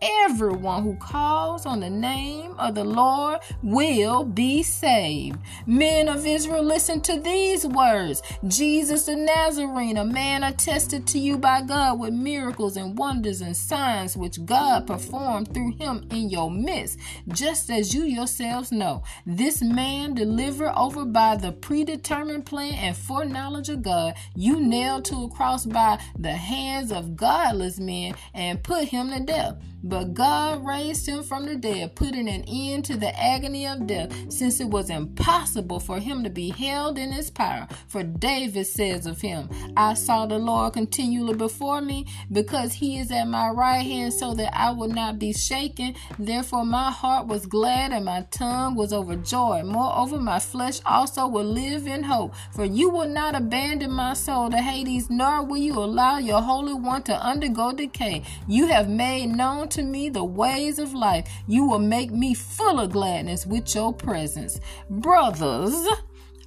everyone 0.02 0.82
who 0.82 0.96
calls 0.96 1.64
on 1.64 1.80
the 1.80 1.90
name 1.90 2.54
of 2.58 2.74
the 2.74 2.84
Lord 2.84 3.38
will 3.62 4.24
be 4.24 4.62
saved. 4.62 5.38
Men 5.66 6.08
of 6.08 6.26
Israel, 6.26 6.62
listen 6.62 7.00
to 7.02 7.20
these 7.20 7.66
words 7.66 8.22
Jesus 8.48 9.04
the 9.04 9.14
Nazarene, 9.16 9.96
a 9.96 10.04
man 10.04 10.42
attested 10.42 11.06
to 11.08 11.18
you 11.18 11.38
by 11.38 11.62
God 11.62 12.00
with 12.00 12.12
miracles 12.12 12.76
and 12.76 12.98
wonders 12.98 13.40
and 13.40 13.56
signs 13.56 14.16
which 14.16 14.44
God 14.44 14.86
performed 14.86 15.54
through 15.54 15.76
him 15.76 16.06
in 16.10 16.30
your 16.30 16.50
midst, 16.50 16.98
just 17.28 17.70
as 17.70 17.94
you 17.94 18.02
yourselves 18.02 18.72
know. 18.72 19.04
This 19.24 19.62
man 19.62 20.14
delivered 20.14 20.72
over 20.76 21.04
by 21.04 21.36
the 21.36 21.52
predetermined 21.52 22.46
plan 22.46 22.74
and 22.74 22.96
foreknowledge 22.96 23.68
of 23.68 23.82
God, 23.82 24.14
you 24.34 24.60
nailed 24.60 25.04
to 25.06 25.24
a 25.24 25.28
cross 25.30 25.64
by 25.64 26.00
the 26.18 26.32
hands 26.32 26.90
of 26.90 27.16
godless 27.16 27.78
men 27.78 28.14
and 28.34 28.62
put 28.62 28.88
him 28.88 29.10
to 29.10 29.20
death. 29.20 29.56
But 29.84 30.14
God 30.14 30.64
raised 30.64 31.08
him 31.08 31.22
from 31.22 31.46
the 31.46 31.56
dead, 31.56 31.96
putting 31.96 32.28
an 32.28 32.44
end 32.46 32.84
to 32.86 32.96
the 32.96 33.18
agony 33.18 33.66
of 33.66 33.86
death, 33.86 34.12
since 34.32 34.60
it 34.60 34.68
was 34.68 34.90
impossible 34.90 35.80
for 35.80 35.98
him 35.98 36.22
to 36.24 36.30
be 36.30 36.50
held 36.50 36.98
in 36.98 37.12
his 37.12 37.30
power. 37.30 37.66
For 37.88 38.02
David 38.02 38.66
says 38.66 39.06
of 39.06 39.20
him, 39.20 39.48
I 39.76 39.94
saw 39.94 40.26
the 40.26 40.38
Lord 40.38 40.74
continually 40.74 41.34
before 41.34 41.80
me, 41.80 42.06
because 42.30 42.74
he 42.74 42.98
is 42.98 43.10
at 43.10 43.26
my 43.26 43.48
right 43.48 43.82
hand, 43.82 44.14
so 44.14 44.34
that 44.34 44.56
I 44.56 44.70
will 44.70 44.88
not 44.88 45.18
be 45.18 45.32
shaken. 45.32 45.94
Therefore, 46.18 46.64
my 46.64 46.90
heart 46.90 47.26
was 47.26 47.46
glad 47.46 47.92
and 47.92 48.04
my 48.04 48.26
tongue 48.30 48.76
was 48.76 48.92
overjoyed. 48.92 49.64
Moreover, 49.64 50.18
my 50.18 50.38
flesh 50.38 50.80
also 50.86 51.26
will 51.26 51.44
live 51.44 51.86
in 51.86 52.04
hope. 52.04 52.34
For 52.54 52.64
you 52.64 52.88
will 52.88 53.08
not 53.08 53.34
abandon 53.34 53.90
my 53.90 54.14
soul 54.14 54.50
to 54.50 54.58
Hades, 54.58 55.10
nor 55.10 55.44
will 55.44 55.56
you 55.56 55.74
allow 55.74 56.18
your 56.18 56.40
Holy 56.40 56.74
One 56.74 57.02
to 57.04 57.14
undergo 57.14 57.72
decay. 57.72 58.22
You 58.46 58.66
have 58.66 58.88
made 58.88 59.26
known 59.26 59.68
to 59.72 59.82
me 59.82 60.08
the 60.08 60.24
ways 60.24 60.78
of 60.78 60.94
life. 60.94 61.28
You 61.46 61.66
will 61.66 61.78
make 61.78 62.10
me 62.10 62.34
full 62.34 62.80
of 62.80 62.92
gladness 62.92 63.46
with 63.46 63.74
your 63.74 63.92
presence. 63.92 64.60
Brothers, 64.88 65.74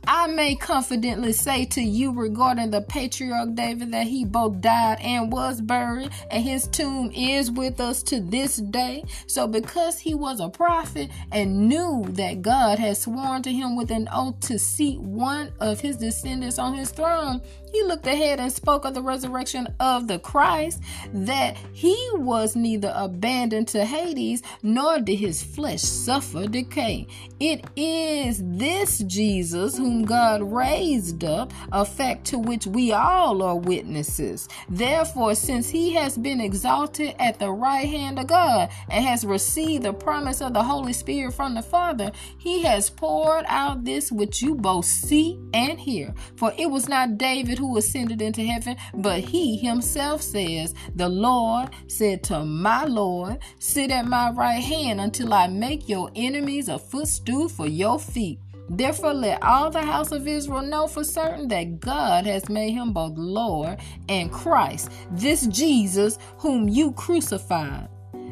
I 0.08 0.28
may 0.28 0.56
confidently 0.56 1.32
say 1.32 1.66
to 1.66 1.82
you 1.82 2.12
regarding 2.12 2.70
the 2.70 2.82
patriarch 2.82 3.56
David 3.56 3.92
that 3.92 4.06
he 4.06 4.24
both 4.24 4.62
died 4.62 5.00
and 5.02 5.32
was 5.32 5.62
buried, 5.62 6.12
and 6.30 6.44
his 6.44 6.68
tomb 6.68 7.12
is 7.12 7.50
with 7.50 7.80
us 7.80 8.04
to 8.04 8.20
this 8.20 8.58
day. 8.58 9.04
So, 9.26 9.48
because 9.48 9.98
he 9.98 10.14
was 10.14 10.40
a 10.40 10.50
prophet 10.50 11.10
and 11.32 11.68
knew 11.68 12.06
that 12.10 12.44
God 12.44 12.78
had 12.78 12.98
sworn 12.98 13.42
to 13.44 13.52
him 13.52 13.76
with 13.76 13.90
an 13.90 14.08
oath 14.14 14.40
to 14.42 14.60
seat 14.60 15.00
one 15.00 15.52
of 15.60 15.80
his 15.80 15.98
descendants 15.98 16.60
on 16.60 16.76
his 16.76 16.92
throne, 16.92 17.42
he 17.76 17.84
looked 17.84 18.08
ahead 18.08 18.40
and 18.40 18.52
spoke 18.52 18.86
of 18.86 18.94
the 18.94 19.02
resurrection 19.02 19.68
of 19.82 20.08
the 20.08 20.18
Christ, 20.18 20.82
that 21.14 21.58
he 21.74 21.96
was 22.14 22.56
neither 22.56 22.94
abandoned 22.96 23.68
to 23.70 23.84
Hades, 23.84 24.42
nor 24.64 25.00
did 25.00 25.18
his 25.18 25.44
flesh 25.44 25.82
suffer 25.82 26.48
decay. 26.48 27.08
It 27.40 27.66
is 27.76 28.42
this 28.44 29.00
Jesus 29.00 29.78
whom 29.78 30.06
God 30.06 30.42
raised 30.42 31.26
up, 31.26 31.52
a 31.74 31.84
fact 31.84 32.26
to 32.28 32.40
which 32.40 32.66
we 32.66 32.94
all 32.94 33.44
are 33.44 33.58
witnesses. 33.58 34.48
Therefore, 34.70 35.36
since 35.36 35.70
he 35.70 35.94
has 35.96 36.18
been 36.18 36.40
exalted 36.40 37.14
at 37.20 37.40
the 37.40 37.52
right 37.52 37.90
hand 37.90 38.20
of 38.20 38.28
God 38.28 38.70
and 38.90 39.04
has 39.04 39.26
received 39.26 39.84
the 39.84 39.92
promise 39.92 40.42
of 40.42 40.54
the 40.54 40.64
Holy 40.64 40.94
Spirit 40.94 41.34
from 41.34 41.56
the 41.56 41.62
Father, 41.62 42.12
he 42.38 42.64
has 42.64 42.90
poured 42.90 43.44
out 43.50 43.84
this 43.84 44.14
which 44.14 44.42
you 44.42 44.56
both 44.56 44.86
see 44.86 45.38
and 45.54 45.78
hear. 45.78 46.14
For 46.38 46.54
it 46.58 46.72
was 46.72 46.88
not 46.88 47.18
David 47.18 47.58
who 47.58 47.65
ascended 47.78 48.22
into 48.22 48.44
heaven, 48.44 48.78
but 48.94 49.20
he 49.20 49.58
himself 49.58 50.22
says, 50.22 50.74
The 50.96 51.10
Lord 51.10 51.70
said 51.88 52.24
to 52.26 52.46
my 52.46 52.86
Lord, 52.86 53.40
Sit 53.60 53.92
at 53.92 54.08
my 54.08 54.32
right 54.32 54.64
hand 54.64 55.02
until 55.02 55.34
I 55.34 55.48
make 55.48 55.90
your 55.90 56.10
enemies 56.16 56.70
a 56.70 56.80
footstool 56.80 57.50
for 57.50 57.68
your 57.68 58.00
feet. 58.00 58.40
Therefore, 58.70 59.14
let 59.14 59.44
all 59.44 59.70
the 59.70 59.84
house 59.84 60.12
of 60.12 60.28
Israel 60.28 60.64
know 60.64 60.88
for 60.88 61.04
certain 61.04 61.48
that 61.50 61.80
God 61.80 62.26
has 62.26 62.50
made 62.50 62.72
him 62.72 62.94
both 62.94 63.14
Lord 63.16 63.78
and 64.10 64.32
Christ, 64.32 64.92
this 65.12 65.46
Jesus 65.48 66.18
whom 66.38 66.68
you 66.68 66.92
crucified. 66.94 67.88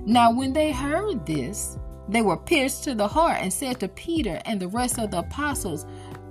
Now, 0.06 0.32
when 0.34 0.52
they 0.52 0.72
heard 0.72 1.26
this, 1.26 1.78
they 2.10 2.22
were 2.22 2.38
pierced 2.38 2.84
to 2.86 2.96
the 2.96 3.08
heart 3.08 3.38
and 3.42 3.54
said 3.54 3.80
to 3.80 3.88
Peter 3.88 4.42
and 4.46 4.60
the 4.60 4.68
rest 4.68 5.00
of 5.00 5.12
the 5.12 5.20
apostles, 5.20 5.86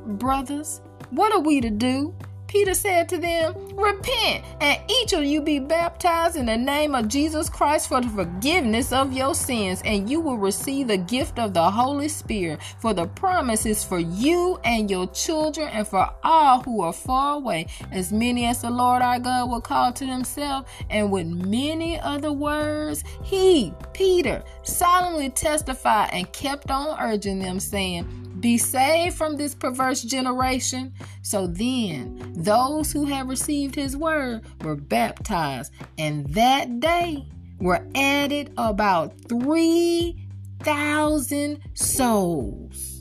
Brothers, 0.04 0.82
what 1.10 1.32
are 1.32 1.40
we 1.40 1.60
to 1.60 1.70
do? 1.70 2.14
Peter 2.52 2.74
said 2.74 3.08
to 3.08 3.16
them, 3.16 3.54
Repent, 3.76 4.44
and 4.60 4.78
each 4.86 5.14
of 5.14 5.24
you 5.24 5.40
be 5.40 5.58
baptized 5.58 6.36
in 6.36 6.44
the 6.44 6.56
name 6.58 6.94
of 6.94 7.08
Jesus 7.08 7.48
Christ 7.48 7.88
for 7.88 8.02
the 8.02 8.10
forgiveness 8.10 8.92
of 8.92 9.14
your 9.14 9.34
sins, 9.34 9.80
and 9.86 10.10
you 10.10 10.20
will 10.20 10.36
receive 10.36 10.88
the 10.88 10.98
gift 10.98 11.38
of 11.38 11.54
the 11.54 11.70
Holy 11.70 12.10
Spirit. 12.10 12.60
For 12.78 12.92
the 12.92 13.06
promise 13.06 13.64
is 13.64 13.82
for 13.82 13.98
you 13.98 14.60
and 14.66 14.90
your 14.90 15.06
children, 15.12 15.68
and 15.68 15.88
for 15.88 16.10
all 16.22 16.60
who 16.60 16.82
are 16.82 16.92
far 16.92 17.36
away, 17.36 17.68
as 17.90 18.12
many 18.12 18.44
as 18.44 18.60
the 18.60 18.68
Lord 18.68 19.00
our 19.00 19.18
God 19.18 19.48
will 19.48 19.62
call 19.62 19.90
to 19.94 20.04
himself. 20.04 20.68
And 20.90 21.10
with 21.10 21.28
many 21.28 21.98
other 22.00 22.34
words, 22.34 23.02
he, 23.22 23.72
Peter, 23.94 24.42
solemnly 24.62 25.30
testified 25.30 26.10
and 26.12 26.30
kept 26.34 26.70
on 26.70 26.98
urging 27.00 27.38
them, 27.38 27.60
saying, 27.60 28.31
be 28.42 28.58
saved 28.58 29.16
from 29.16 29.36
this 29.36 29.54
perverse 29.54 30.02
generation. 30.02 30.92
So 31.22 31.46
then, 31.46 32.34
those 32.36 32.92
who 32.92 33.06
had 33.06 33.26
received 33.28 33.76
his 33.76 33.96
word 33.96 34.42
were 34.62 34.76
baptized, 34.76 35.72
and 35.96 36.26
that 36.34 36.80
day 36.80 37.24
were 37.60 37.86
added 37.94 38.52
about 38.58 39.14
3,000 39.28 41.60
souls. 41.74 42.98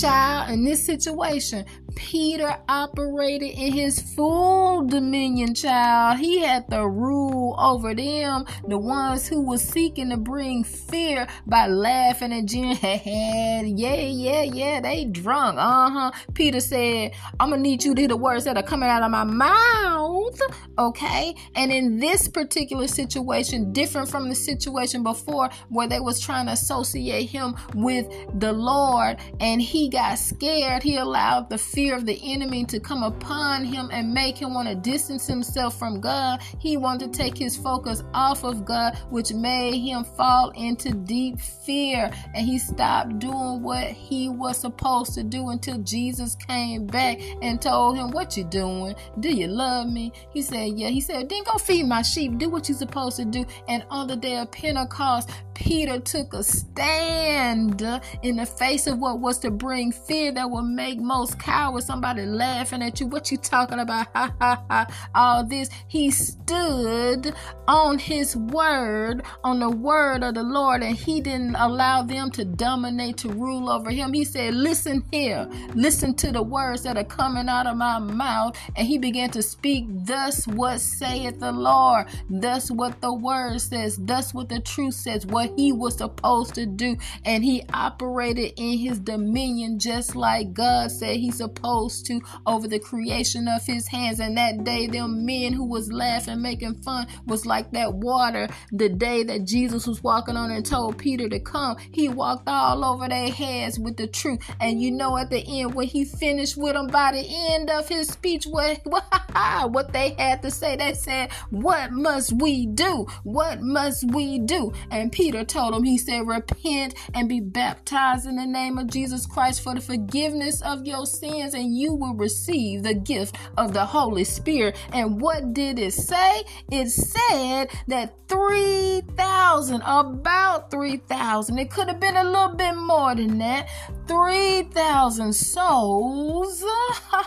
Child, 0.00 0.52
in 0.52 0.64
this 0.64 0.86
situation, 0.86 1.66
Peter 1.94 2.56
operated 2.68 3.50
in 3.50 3.72
his 3.72 4.00
full 4.00 4.86
dominion, 4.86 5.54
child. 5.54 6.18
He 6.18 6.40
had 6.40 6.68
the 6.68 6.86
rule 6.86 7.56
over 7.58 7.94
them, 7.94 8.44
the 8.66 8.78
ones 8.78 9.28
who 9.28 9.42
were 9.42 9.58
seeking 9.58 10.10
to 10.10 10.16
bring 10.16 10.64
fear 10.64 11.26
by 11.46 11.66
laughing 11.66 12.32
at 12.32 12.46
Jim. 12.46 12.76
yeah, 12.82 13.62
yeah, 13.62 14.42
yeah, 14.42 14.80
they 14.80 15.04
drunk. 15.04 15.58
Uh 15.58 15.90
huh. 15.90 16.10
Peter 16.34 16.60
said, 16.60 17.12
I'm 17.38 17.50
gonna 17.50 17.62
need 17.62 17.84
you 17.84 17.94
to 17.94 18.00
hear 18.00 18.08
the 18.08 18.16
words 18.16 18.44
that 18.44 18.56
are 18.56 18.62
coming 18.62 18.88
out 18.88 19.02
of 19.02 19.10
my 19.10 19.24
mouth. 19.24 20.40
Okay. 20.78 21.34
And 21.54 21.72
in 21.72 21.98
this 21.98 22.28
particular 22.28 22.86
situation, 22.86 23.72
different 23.72 24.08
from 24.08 24.28
the 24.28 24.34
situation 24.34 25.02
before 25.02 25.50
where 25.68 25.88
they 25.88 26.00
was 26.00 26.20
trying 26.20 26.46
to 26.46 26.52
associate 26.52 27.26
him 27.26 27.54
with 27.74 28.06
the 28.38 28.52
Lord 28.52 29.18
and 29.40 29.60
he 29.60 29.88
got 29.88 30.18
scared, 30.18 30.82
he 30.82 30.96
allowed 30.96 31.50
the 31.50 31.58
fear 31.58 31.79
fear 31.80 31.96
of 31.96 32.04
the 32.04 32.20
enemy 32.22 32.62
to 32.62 32.78
come 32.78 33.02
upon 33.02 33.64
him 33.64 33.88
and 33.90 34.12
make 34.12 34.36
him 34.36 34.52
want 34.52 34.68
to 34.68 34.74
distance 34.74 35.26
himself 35.26 35.78
from 35.78 35.98
God. 35.98 36.38
He 36.58 36.76
wanted 36.76 37.10
to 37.10 37.18
take 37.18 37.38
his 37.38 37.56
focus 37.56 38.02
off 38.12 38.44
of 38.44 38.66
God, 38.66 38.98
which 39.08 39.32
made 39.32 39.78
him 39.78 40.04
fall 40.04 40.50
into 40.50 40.90
deep 40.90 41.40
fear. 41.40 42.10
And 42.34 42.46
he 42.46 42.58
stopped 42.58 43.18
doing 43.18 43.62
what 43.62 43.84
he 43.84 44.28
was 44.28 44.58
supposed 44.58 45.14
to 45.14 45.22
do 45.22 45.48
until 45.48 45.78
Jesus 45.78 46.34
came 46.34 46.86
back 46.86 47.18
and 47.40 47.62
told 47.62 47.96
him, 47.96 48.10
What 48.10 48.36
you 48.36 48.44
doing? 48.44 48.94
Do 49.20 49.34
you 49.34 49.46
love 49.46 49.88
me? 49.88 50.12
He 50.34 50.42
said, 50.42 50.78
Yeah. 50.78 50.88
He 50.88 51.00
said, 51.00 51.30
Then 51.30 51.44
go 51.44 51.56
feed 51.56 51.84
my 51.84 52.02
sheep. 52.02 52.36
Do 52.36 52.50
what 52.50 52.68
you're 52.68 52.76
supposed 52.76 53.16
to 53.16 53.24
do. 53.24 53.46
And 53.68 53.86
on 53.88 54.06
the 54.06 54.16
day 54.16 54.36
of 54.36 54.52
Pentecost, 54.52 55.30
Peter 55.54 56.00
took 56.00 56.32
a 56.32 56.42
stand 56.42 57.82
in 58.22 58.36
the 58.36 58.46
face 58.46 58.86
of 58.86 58.98
what 58.98 59.20
was 59.20 59.38
to 59.38 59.50
bring 59.50 59.92
fear 59.92 60.32
that 60.32 60.50
would 60.50 60.64
make 60.64 60.98
most 60.98 61.38
cowards 61.38 61.69
somebody 61.78 62.26
laughing 62.26 62.82
at 62.82 63.00
you. 63.00 63.06
What 63.06 63.30
you 63.30 63.36
talking 63.36 63.78
about? 63.78 64.08
Ha 64.14 64.34
ha 64.40 64.64
ha. 64.68 64.86
All 65.14 65.44
this. 65.44 65.68
He 65.86 66.10
stood 66.10 67.34
on 67.68 67.98
his 67.98 68.36
word, 68.36 69.22
on 69.44 69.60
the 69.60 69.70
word 69.70 70.24
of 70.24 70.34
the 70.34 70.42
Lord, 70.42 70.82
and 70.82 70.96
he 70.96 71.20
didn't 71.20 71.54
allow 71.54 72.02
them 72.02 72.30
to 72.32 72.44
dominate, 72.44 73.18
to 73.18 73.28
rule 73.28 73.70
over 73.70 73.90
him. 73.90 74.12
He 74.12 74.24
said, 74.24 74.54
Listen 74.54 75.04
here, 75.12 75.48
listen 75.74 76.14
to 76.14 76.32
the 76.32 76.42
words 76.42 76.82
that 76.82 76.96
are 76.96 77.04
coming 77.04 77.48
out 77.48 77.66
of 77.66 77.76
my 77.76 77.98
mouth. 77.98 78.56
And 78.76 78.86
he 78.86 78.98
began 78.98 79.30
to 79.30 79.42
speak, 79.42 79.86
Thus 79.88 80.46
what 80.48 80.80
saith 80.80 81.38
the 81.38 81.52
Lord, 81.52 82.06
thus 82.28 82.70
what 82.70 83.00
the 83.00 83.12
word 83.12 83.60
says, 83.60 83.96
thus 83.96 84.34
what 84.34 84.48
the 84.48 84.60
truth 84.60 84.94
says, 84.94 85.26
what 85.26 85.52
he 85.56 85.72
was 85.72 85.98
supposed 85.98 86.54
to 86.54 86.66
do. 86.66 86.96
And 87.24 87.44
he 87.44 87.62
operated 87.72 88.54
in 88.56 88.78
his 88.78 88.98
dominion 88.98 89.78
just 89.78 90.16
like 90.16 90.52
God 90.52 90.90
said 90.90 91.16
he's 91.16 91.36
supposed 91.36 91.59
to 91.62 92.20
over 92.46 92.68
the 92.68 92.78
creation 92.78 93.48
of 93.48 93.64
his 93.64 93.88
hands. 93.88 94.20
And 94.20 94.36
that 94.36 94.64
day, 94.64 94.86
them 94.86 95.24
men 95.24 95.52
who 95.52 95.64
was 95.64 95.90
laughing, 95.90 96.42
making 96.42 96.82
fun, 96.82 97.06
was 97.26 97.46
like 97.46 97.72
that 97.72 97.94
water 97.94 98.48
the 98.72 98.88
day 98.88 99.22
that 99.24 99.44
Jesus 99.44 99.86
was 99.86 100.02
walking 100.02 100.36
on 100.36 100.50
and 100.50 100.64
told 100.64 100.98
Peter 100.98 101.28
to 101.28 101.40
come. 101.40 101.76
He 101.92 102.08
walked 102.08 102.48
all 102.48 102.84
over 102.84 103.08
their 103.08 103.30
heads 103.30 103.78
with 103.78 103.96
the 103.96 104.06
truth. 104.06 104.40
And 104.60 104.80
you 104.80 104.90
know, 104.90 105.16
at 105.16 105.30
the 105.30 105.42
end, 105.60 105.74
when 105.74 105.86
he 105.86 106.04
finished 106.04 106.56
with 106.56 106.74
them 106.74 106.88
by 106.88 107.12
the 107.12 107.26
end 107.52 107.70
of 107.70 107.88
his 107.88 108.08
speech, 108.08 108.44
what, 108.44 108.80
what 109.70 109.92
they 109.92 110.10
had 110.18 110.42
to 110.42 110.50
say, 110.50 110.76
they 110.76 110.94
said, 110.94 111.32
What 111.50 111.92
must 111.92 112.32
we 112.32 112.66
do? 112.66 113.06
What 113.22 113.62
must 113.62 114.04
we 114.12 114.38
do? 114.38 114.72
And 114.90 115.10
Peter 115.10 115.30
Peter 115.40 115.44
told 115.44 115.74
him, 115.74 115.84
he 115.84 115.96
said, 115.96 116.26
Repent 116.26 116.94
and 117.14 117.28
be 117.28 117.38
baptized 117.38 118.26
in 118.26 118.34
the 118.34 118.46
name 118.46 118.78
of 118.78 118.88
Jesus 118.88 119.26
Christ 119.26 119.62
for 119.62 119.74
the 119.74 119.80
forgiveness 119.80 120.60
of 120.62 120.84
your 120.84 121.06
sins, 121.06 121.49
and 121.54 121.76
you 121.76 121.94
will 121.94 122.14
receive 122.14 122.82
the 122.82 122.94
gift 122.94 123.36
of 123.56 123.72
the 123.72 123.84
Holy 123.84 124.24
Spirit. 124.24 124.76
And 124.92 125.20
what 125.20 125.52
did 125.52 125.78
it 125.78 125.92
say? 125.92 126.44
It 126.70 126.88
said 126.88 127.70
that 127.88 128.14
3,000, 128.28 129.82
about 129.84 130.70
3,000, 130.70 131.58
it 131.58 131.70
could 131.70 131.88
have 131.88 131.98
been 131.98 132.16
a 132.16 132.24
little 132.24 132.54
bit 132.54 132.74
more 132.76 133.14
than 133.14 133.38
that, 133.38 133.68
3,000 134.06 135.32
souls 135.32 136.64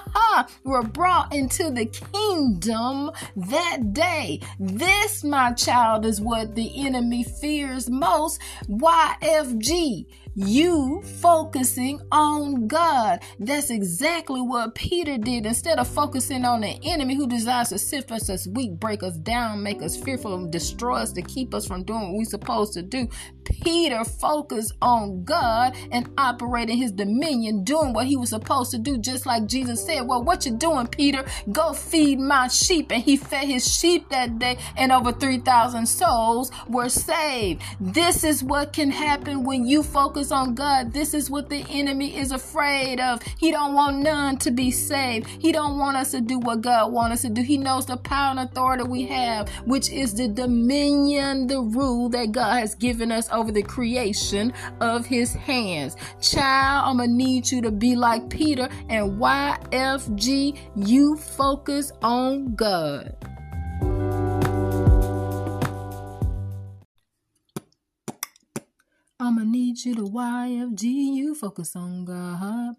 were 0.64 0.84
brought 0.84 1.34
into 1.34 1.70
the 1.72 1.86
kingdom 1.86 3.12
that 3.36 3.94
day. 3.94 4.40
This, 4.60 5.24
my 5.24 5.52
child, 5.52 6.06
is 6.06 6.22
what 6.22 6.56
the 6.56 6.86
enemy 6.86 7.24
fears 7.24 7.90
most. 7.90 8.40
YFG 8.70 10.06
you 10.36 11.02
focusing 11.22 12.02
on 12.12 12.68
God. 12.68 13.20
That's 13.40 13.70
exactly 13.70 14.42
what 14.42 14.76
Peter 14.76 15.18
did. 15.18 15.46
Instead 15.46 15.80
of 15.80 15.88
focusing 15.88 16.46
on 16.46 16.62
the 16.62 16.80
enemy 16.84 17.16
who 17.16 17.28
desires 17.28 17.70
to 17.70 17.78
sift 17.78 18.12
us 18.12 18.30
as 18.30 18.48
weak, 18.48 18.80
break 18.80 19.04
us 19.04 19.18
down, 19.18 19.64
make 19.64 19.82
us 19.82 19.96
fearful, 19.96 20.34
and 20.36 20.52
destroy 20.52 20.96
us 20.96 21.14
to 21.14 21.22
keep 21.22 21.54
us 21.54 21.68
from 21.68 21.84
doing 21.84 22.02
what 22.02 22.18
we're 22.18 22.26
supposed 22.26 22.74
to 22.74 22.82
do, 22.82 23.08
Peter 23.46 24.04
focused 24.04 24.74
on 24.82 25.24
God 25.24 25.76
and 25.92 26.10
operating 26.18 26.78
his 26.78 26.92
dominion, 26.92 27.64
doing 27.64 27.94
what 27.94 28.08
he 28.08 28.16
was 28.16 28.30
supposed 28.30 28.72
to 28.72 28.80
do, 28.80 28.98
just 28.98 29.26
like 29.26 29.46
Jesus 29.46 29.86
said, 29.86 30.02
Well, 30.02 30.24
what 30.24 30.46
you 30.46 30.54
doing, 30.54 30.88
Peter? 30.88 31.24
Go 31.52 31.74
feed 31.74 32.20
my 32.20 32.48
sheep. 32.48 32.92
And 32.92 33.04
he 33.04 33.18
fed 33.18 33.46
his 33.46 33.72
sheep 33.72 34.10
that 34.10 34.40
day, 34.40 34.58
and 34.78 34.92
over 34.92 35.12
3,000 35.12 35.86
souls 35.86 36.52
were 36.68 36.90
saved. 36.90 37.62
This 37.80 38.24
is 38.24 38.44
what 38.44 38.74
can 38.74 38.92
happen 38.92 39.44
when 39.44 39.66
you 39.66 39.84
focus 39.84 40.23
on 40.32 40.56
God, 40.56 40.94
this 40.94 41.14
is 41.14 41.30
what 41.30 41.50
the 41.50 41.66
enemy 41.70 42.18
is 42.18 42.32
afraid 42.32 43.00
of. 43.00 43.22
He 43.38 43.52
don't 43.52 43.74
want 43.74 43.98
none 43.98 44.38
to 44.38 44.52
be 44.52 44.72
saved. 44.72 45.28
He 45.28 45.52
don't 45.52 45.78
want 45.78 45.98
us 45.98 46.12
to 46.12 46.22
do 46.22 46.40
what 46.40 46.62
God 46.62 46.92
wants 46.92 47.14
us 47.14 47.22
to 47.24 47.30
do. 47.30 47.42
He 47.42 47.58
knows 47.58 47.86
the 47.86 47.98
power 47.98 48.32
and 48.32 48.40
authority 48.40 48.84
we 48.84 49.04
have, 49.08 49.50
which 49.66 49.90
is 49.90 50.14
the 50.14 50.28
dominion, 50.28 51.48
the 51.48 51.62
rule 51.62 52.10
that 52.10 52.32
God 52.32 52.60
has 52.60 52.76
given 52.76 53.12
us 53.12 53.30
over 53.32 53.52
the 53.52 53.64
creation 53.64 54.54
of 54.80 55.06
his 55.06 55.34
hands. 55.34 55.96
Child, 56.22 56.90
I'm 56.90 56.98
gonna 56.98 57.12
need 57.12 57.52
you 57.52 57.62
to 57.62 57.72
be 57.72 57.96
like 57.96 58.30
Peter 58.30 58.70
and 58.90 59.20
YFG, 59.20 60.58
you 60.76 61.18
focus 61.18 61.92
on 62.02 62.56
God. 62.56 63.33
Need 69.54 69.86
you 69.86 69.94
to 69.94 70.02
YFG, 70.02 70.82
you 70.82 71.36
focus 71.36 71.76
on 71.76 72.06
God. 72.06 72.76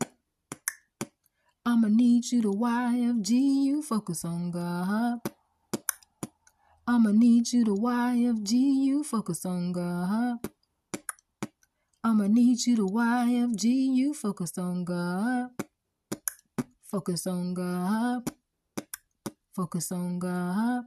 I'ma 1.64 1.86
need 1.86 2.24
you 2.32 2.42
to 2.42 2.52
YFG, 2.52 3.30
you 3.30 3.80
focus 3.80 4.24
on 4.24 4.50
God. 4.50 5.20
I'ma 6.84 7.12
need 7.12 7.52
you 7.52 7.64
to 7.64 7.76
YFG, 7.76 8.52
you 8.52 9.04
focus 9.04 9.46
on 9.46 9.70
God. 9.70 10.38
I'ma 12.02 12.26
need 12.26 12.66
you 12.66 12.74
to 12.74 12.88
YFG, 12.88 13.64
you 13.94 14.12
focus 14.12 14.58
on 14.58 14.84
God. 14.84 15.50
Focus 16.90 17.24
on 17.28 17.54
God. 17.54 18.32
Focus 19.54 19.92
on 19.92 20.18
God. 20.18 20.82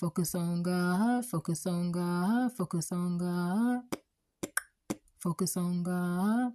Focus 0.00 0.34
on 0.34 0.62
God. 0.62 1.26
Focus 1.26 1.66
on 1.66 1.92
God. 1.92 2.52
Focus 2.56 2.90
on 2.92 3.18
God. 3.18 4.05
Focus 5.18 5.56
on 5.56 5.82
God. 5.82 6.52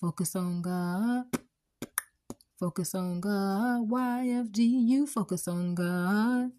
Focus 0.00 0.36
on 0.36 0.62
God. 0.62 1.24
Focus 2.58 2.94
on 2.94 3.20
God. 3.20 3.88
YFG, 3.88 4.58
you 4.58 5.06
focus 5.06 5.48
on 5.48 5.74
God. 5.74 6.52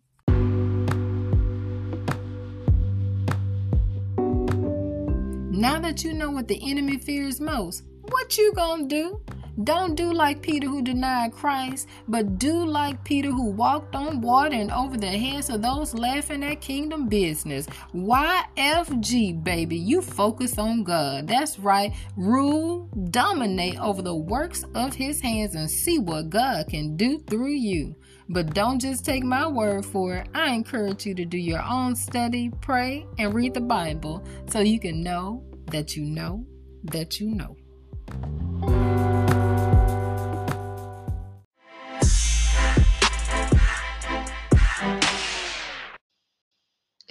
Now 5.56 5.80
that 5.80 6.04
you 6.04 6.14
know 6.14 6.32
what 6.32 6.48
the 6.48 6.60
enemy 6.70 6.98
fears 6.98 7.40
most, 7.40 7.84
what 8.02 8.38
you 8.38 8.52
gonna 8.54 8.88
do? 8.88 9.22
Don't 9.62 9.94
do 9.94 10.12
like 10.12 10.42
Peter 10.42 10.68
who 10.68 10.82
denied 10.82 11.32
Christ, 11.32 11.88
but 12.08 12.40
do 12.40 12.66
like 12.66 13.04
Peter 13.04 13.30
who 13.30 13.52
walked 13.52 13.96
on 13.96 14.20
water 14.20 14.56
and 14.56 14.72
over 14.72 14.98
the 14.98 15.06
heads 15.12 15.52
of 15.52 15.62
those 15.62 15.94
laughing 15.94 16.44
at 16.44 16.60
kingdom 16.60 17.08
business. 17.08 17.68
YFG, 17.94 19.44
baby, 19.44 19.78
you 19.78 20.02
focus 20.02 20.58
on 20.58 20.84
God. 20.84 21.28
That's 21.28 21.60
right. 21.60 21.94
Rule, 22.18 22.90
dominate 23.12 23.80
over 23.80 24.02
the 24.02 24.16
works 24.16 24.66
of 24.74 24.96
his 24.96 25.22
hands 25.22 25.54
and 25.54 25.70
see 25.70 26.00
what 26.00 26.32
God 26.32 26.68
can 26.70 26.98
do 26.98 27.20
through 27.20 27.54
you. 27.54 27.96
But 28.30 28.56
don't 28.56 28.80
just 28.80 29.06
take 29.06 29.24
my 29.24 29.46
word 29.46 29.86
for 29.86 30.16
it. 30.16 30.30
I 30.34 30.54
encourage 30.54 31.06
you 31.06 31.14
to 31.14 31.26
do 31.26 31.38
your 31.38 31.62
own 31.62 31.96
study, 31.96 32.52
pray, 32.62 33.06
and 33.20 33.34
read 33.36 33.54
the 33.54 33.62
Bible 33.62 34.26
so 34.48 34.62
you 34.62 34.80
can 34.80 35.04
know 35.04 35.44
that 35.68 35.96
you 35.96 36.06
know 36.06 36.44
that 36.86 37.20
you 37.20 37.36
know. 37.36 37.56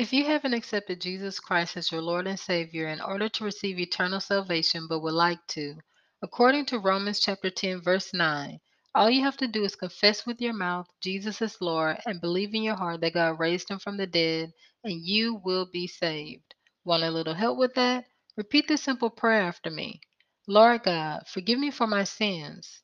If 0.02 0.12
you 0.12 0.24
haven't 0.24 0.52
accepted 0.52 1.00
Jesus 1.00 1.38
Christ 1.38 1.76
as 1.76 1.92
your 1.92 2.02
Lord 2.02 2.26
and 2.26 2.36
Savior 2.36 2.88
in 2.88 3.00
order 3.00 3.28
to 3.28 3.44
receive 3.44 3.78
eternal 3.78 4.18
salvation 4.18 4.88
but 4.88 4.98
would 4.98 5.14
like 5.14 5.46
to, 5.50 5.76
according 6.22 6.66
to 6.66 6.80
Romans 6.80 7.20
chapter 7.20 7.50
10 7.50 7.82
verse 7.82 8.12
9, 8.12 8.58
all 8.96 9.08
you 9.08 9.22
have 9.22 9.36
to 9.36 9.46
do 9.46 9.62
is 9.62 9.76
confess 9.76 10.26
with 10.26 10.40
your 10.40 10.54
mouth 10.54 10.88
Jesus 11.00 11.40
is 11.40 11.60
Lord 11.60 11.98
and 12.04 12.20
believe 12.20 12.52
in 12.52 12.64
your 12.64 12.74
heart 12.74 13.00
that 13.02 13.14
God 13.14 13.38
raised 13.38 13.70
him 13.70 13.78
from 13.78 13.96
the 13.96 14.08
dead 14.08 14.50
and 14.82 15.06
you 15.06 15.40
will 15.44 15.66
be 15.66 15.86
saved. 15.86 16.52
Want 16.84 17.04
a 17.04 17.10
little 17.12 17.34
help 17.34 17.56
with 17.56 17.74
that? 17.74 18.04
Repeat 18.36 18.66
this 18.66 18.82
simple 18.82 19.08
prayer 19.08 19.42
after 19.42 19.70
me. 19.70 20.00
Lord 20.48 20.82
God, 20.82 21.28
forgive 21.28 21.60
me 21.60 21.70
for 21.70 21.86
my 21.86 22.02
sins. 22.02 22.82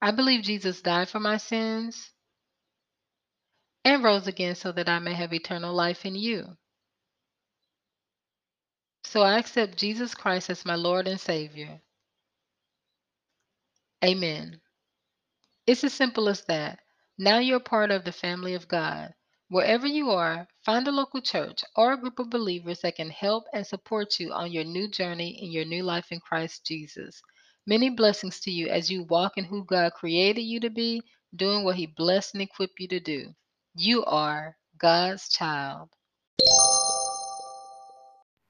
I 0.00 0.10
believe 0.12 0.42
Jesus 0.42 0.80
died 0.80 1.10
for 1.10 1.20
my 1.20 1.36
sins 1.36 2.12
and 3.84 4.04
rose 4.04 4.26
again 4.26 4.54
so 4.54 4.72
that 4.72 4.88
I 4.88 4.98
may 4.98 5.14
have 5.14 5.32
eternal 5.32 5.74
life 5.74 6.04
in 6.04 6.14
you. 6.14 6.56
So 9.04 9.22
I 9.22 9.38
accept 9.38 9.78
Jesus 9.78 10.14
Christ 10.14 10.50
as 10.50 10.64
my 10.64 10.74
Lord 10.74 11.08
and 11.08 11.20
Savior. 11.20 11.80
Amen. 14.04 14.60
It's 15.66 15.84
as 15.84 15.94
simple 15.94 16.28
as 16.28 16.44
that. 16.46 16.80
Now 17.18 17.38
you're 17.38 17.60
part 17.60 17.90
of 17.90 18.04
the 18.04 18.12
family 18.12 18.54
of 18.54 18.68
God. 18.68 19.14
Wherever 19.48 19.86
you 19.86 20.10
are, 20.10 20.46
find 20.64 20.86
a 20.86 20.92
local 20.92 21.20
church 21.20 21.64
or 21.76 21.92
a 21.92 22.00
group 22.00 22.18
of 22.18 22.30
believers 22.30 22.80
that 22.80 22.96
can 22.96 23.10
help 23.10 23.44
and 23.52 23.66
support 23.66 24.20
you 24.20 24.32
on 24.32 24.52
your 24.52 24.64
new 24.64 24.88
journey 24.88 25.42
in 25.42 25.50
your 25.50 25.64
new 25.64 25.82
life 25.82 26.12
in 26.12 26.20
Christ 26.20 26.64
Jesus. 26.66 27.20
Many 27.66 27.90
blessings 27.90 28.40
to 28.40 28.50
you 28.50 28.68
as 28.68 28.90
you 28.90 29.04
walk 29.04 29.38
in 29.38 29.44
who 29.44 29.64
God 29.64 29.92
created 29.94 30.42
you 30.42 30.60
to 30.60 30.70
be, 30.70 31.02
doing 31.34 31.64
what 31.64 31.76
He 31.76 31.86
blessed 31.86 32.34
and 32.34 32.42
equipped 32.42 32.78
you 32.78 32.88
to 32.88 33.00
do. 33.00 33.34
You 33.76 34.04
are 34.04 34.56
God's 34.78 35.28
child. 35.28 35.90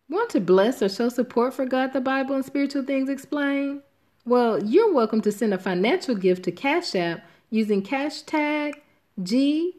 Want 0.08 0.30
to 0.30 0.40
bless 0.40 0.80
or 0.80 0.88
show 0.88 1.10
support 1.10 1.52
for 1.52 1.66
God, 1.66 1.92
the 1.92 2.00
Bible, 2.00 2.36
and 2.36 2.44
spiritual 2.44 2.84
things 2.84 3.10
explained? 3.10 3.82
Well, 4.24 4.64
you're 4.64 4.94
welcome 4.94 5.20
to 5.20 5.30
send 5.30 5.52
a 5.52 5.58
financial 5.58 6.14
gift 6.14 6.44
to 6.44 6.52
Cash 6.52 6.94
App 6.94 7.22
using 7.50 7.82
cash 7.82 8.22
tag 8.22 8.80
GTBSTE. 9.20 9.72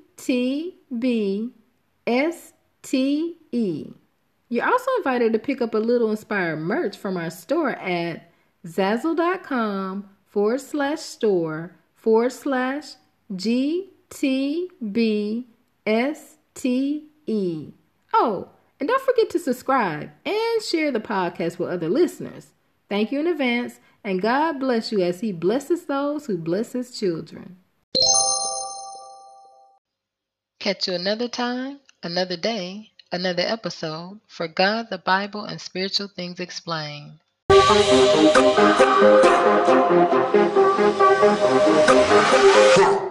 You're 4.49 4.65
also 4.65 4.91
invited 4.97 5.33
to 5.33 5.39
pick 5.39 5.61
up 5.61 5.73
a 5.73 5.79
little 5.79 6.11
inspired 6.11 6.57
merch 6.57 6.95
from 6.95 7.17
our 7.17 7.31
store 7.31 7.71
at 7.71 8.31
zazzle.com 8.67 10.07
forward 10.25 10.61
slash 10.61 10.99
store 10.99 11.75
forward 11.95 12.31
slash 12.31 12.93
GTBSTE. 14.11 15.45
Oh, 18.13 18.49
and 18.79 18.87
don't 18.87 19.01
forget 19.01 19.29
to 19.29 19.39
subscribe 19.39 20.11
and 20.25 20.61
share 20.63 20.91
the 20.91 20.99
podcast 20.99 21.57
with 21.57 21.69
other 21.69 21.89
listeners. 21.89 22.47
Thank 22.89 23.11
you 23.11 23.19
in 23.19 23.27
advance, 23.27 23.79
and 24.03 24.21
God 24.21 24.59
bless 24.59 24.91
you 24.91 25.01
as 25.01 25.21
He 25.21 25.31
blesses 25.31 25.85
those 25.85 26.25
who 26.25 26.37
bless 26.37 26.73
His 26.73 26.97
children. 26.97 27.57
Catch 30.59 30.87
you 30.87 30.93
another 30.93 31.27
time, 31.27 31.79
another 32.03 32.37
day, 32.37 32.91
another 33.11 33.43
episode 33.43 34.19
for 34.27 34.47
God, 34.47 34.87
the 34.89 34.97
Bible, 34.97 35.45
and 35.45 35.59
Spiritual 35.59 36.09
Things 36.09 36.39
Explained. 36.39 37.19
Huh. 42.73 43.07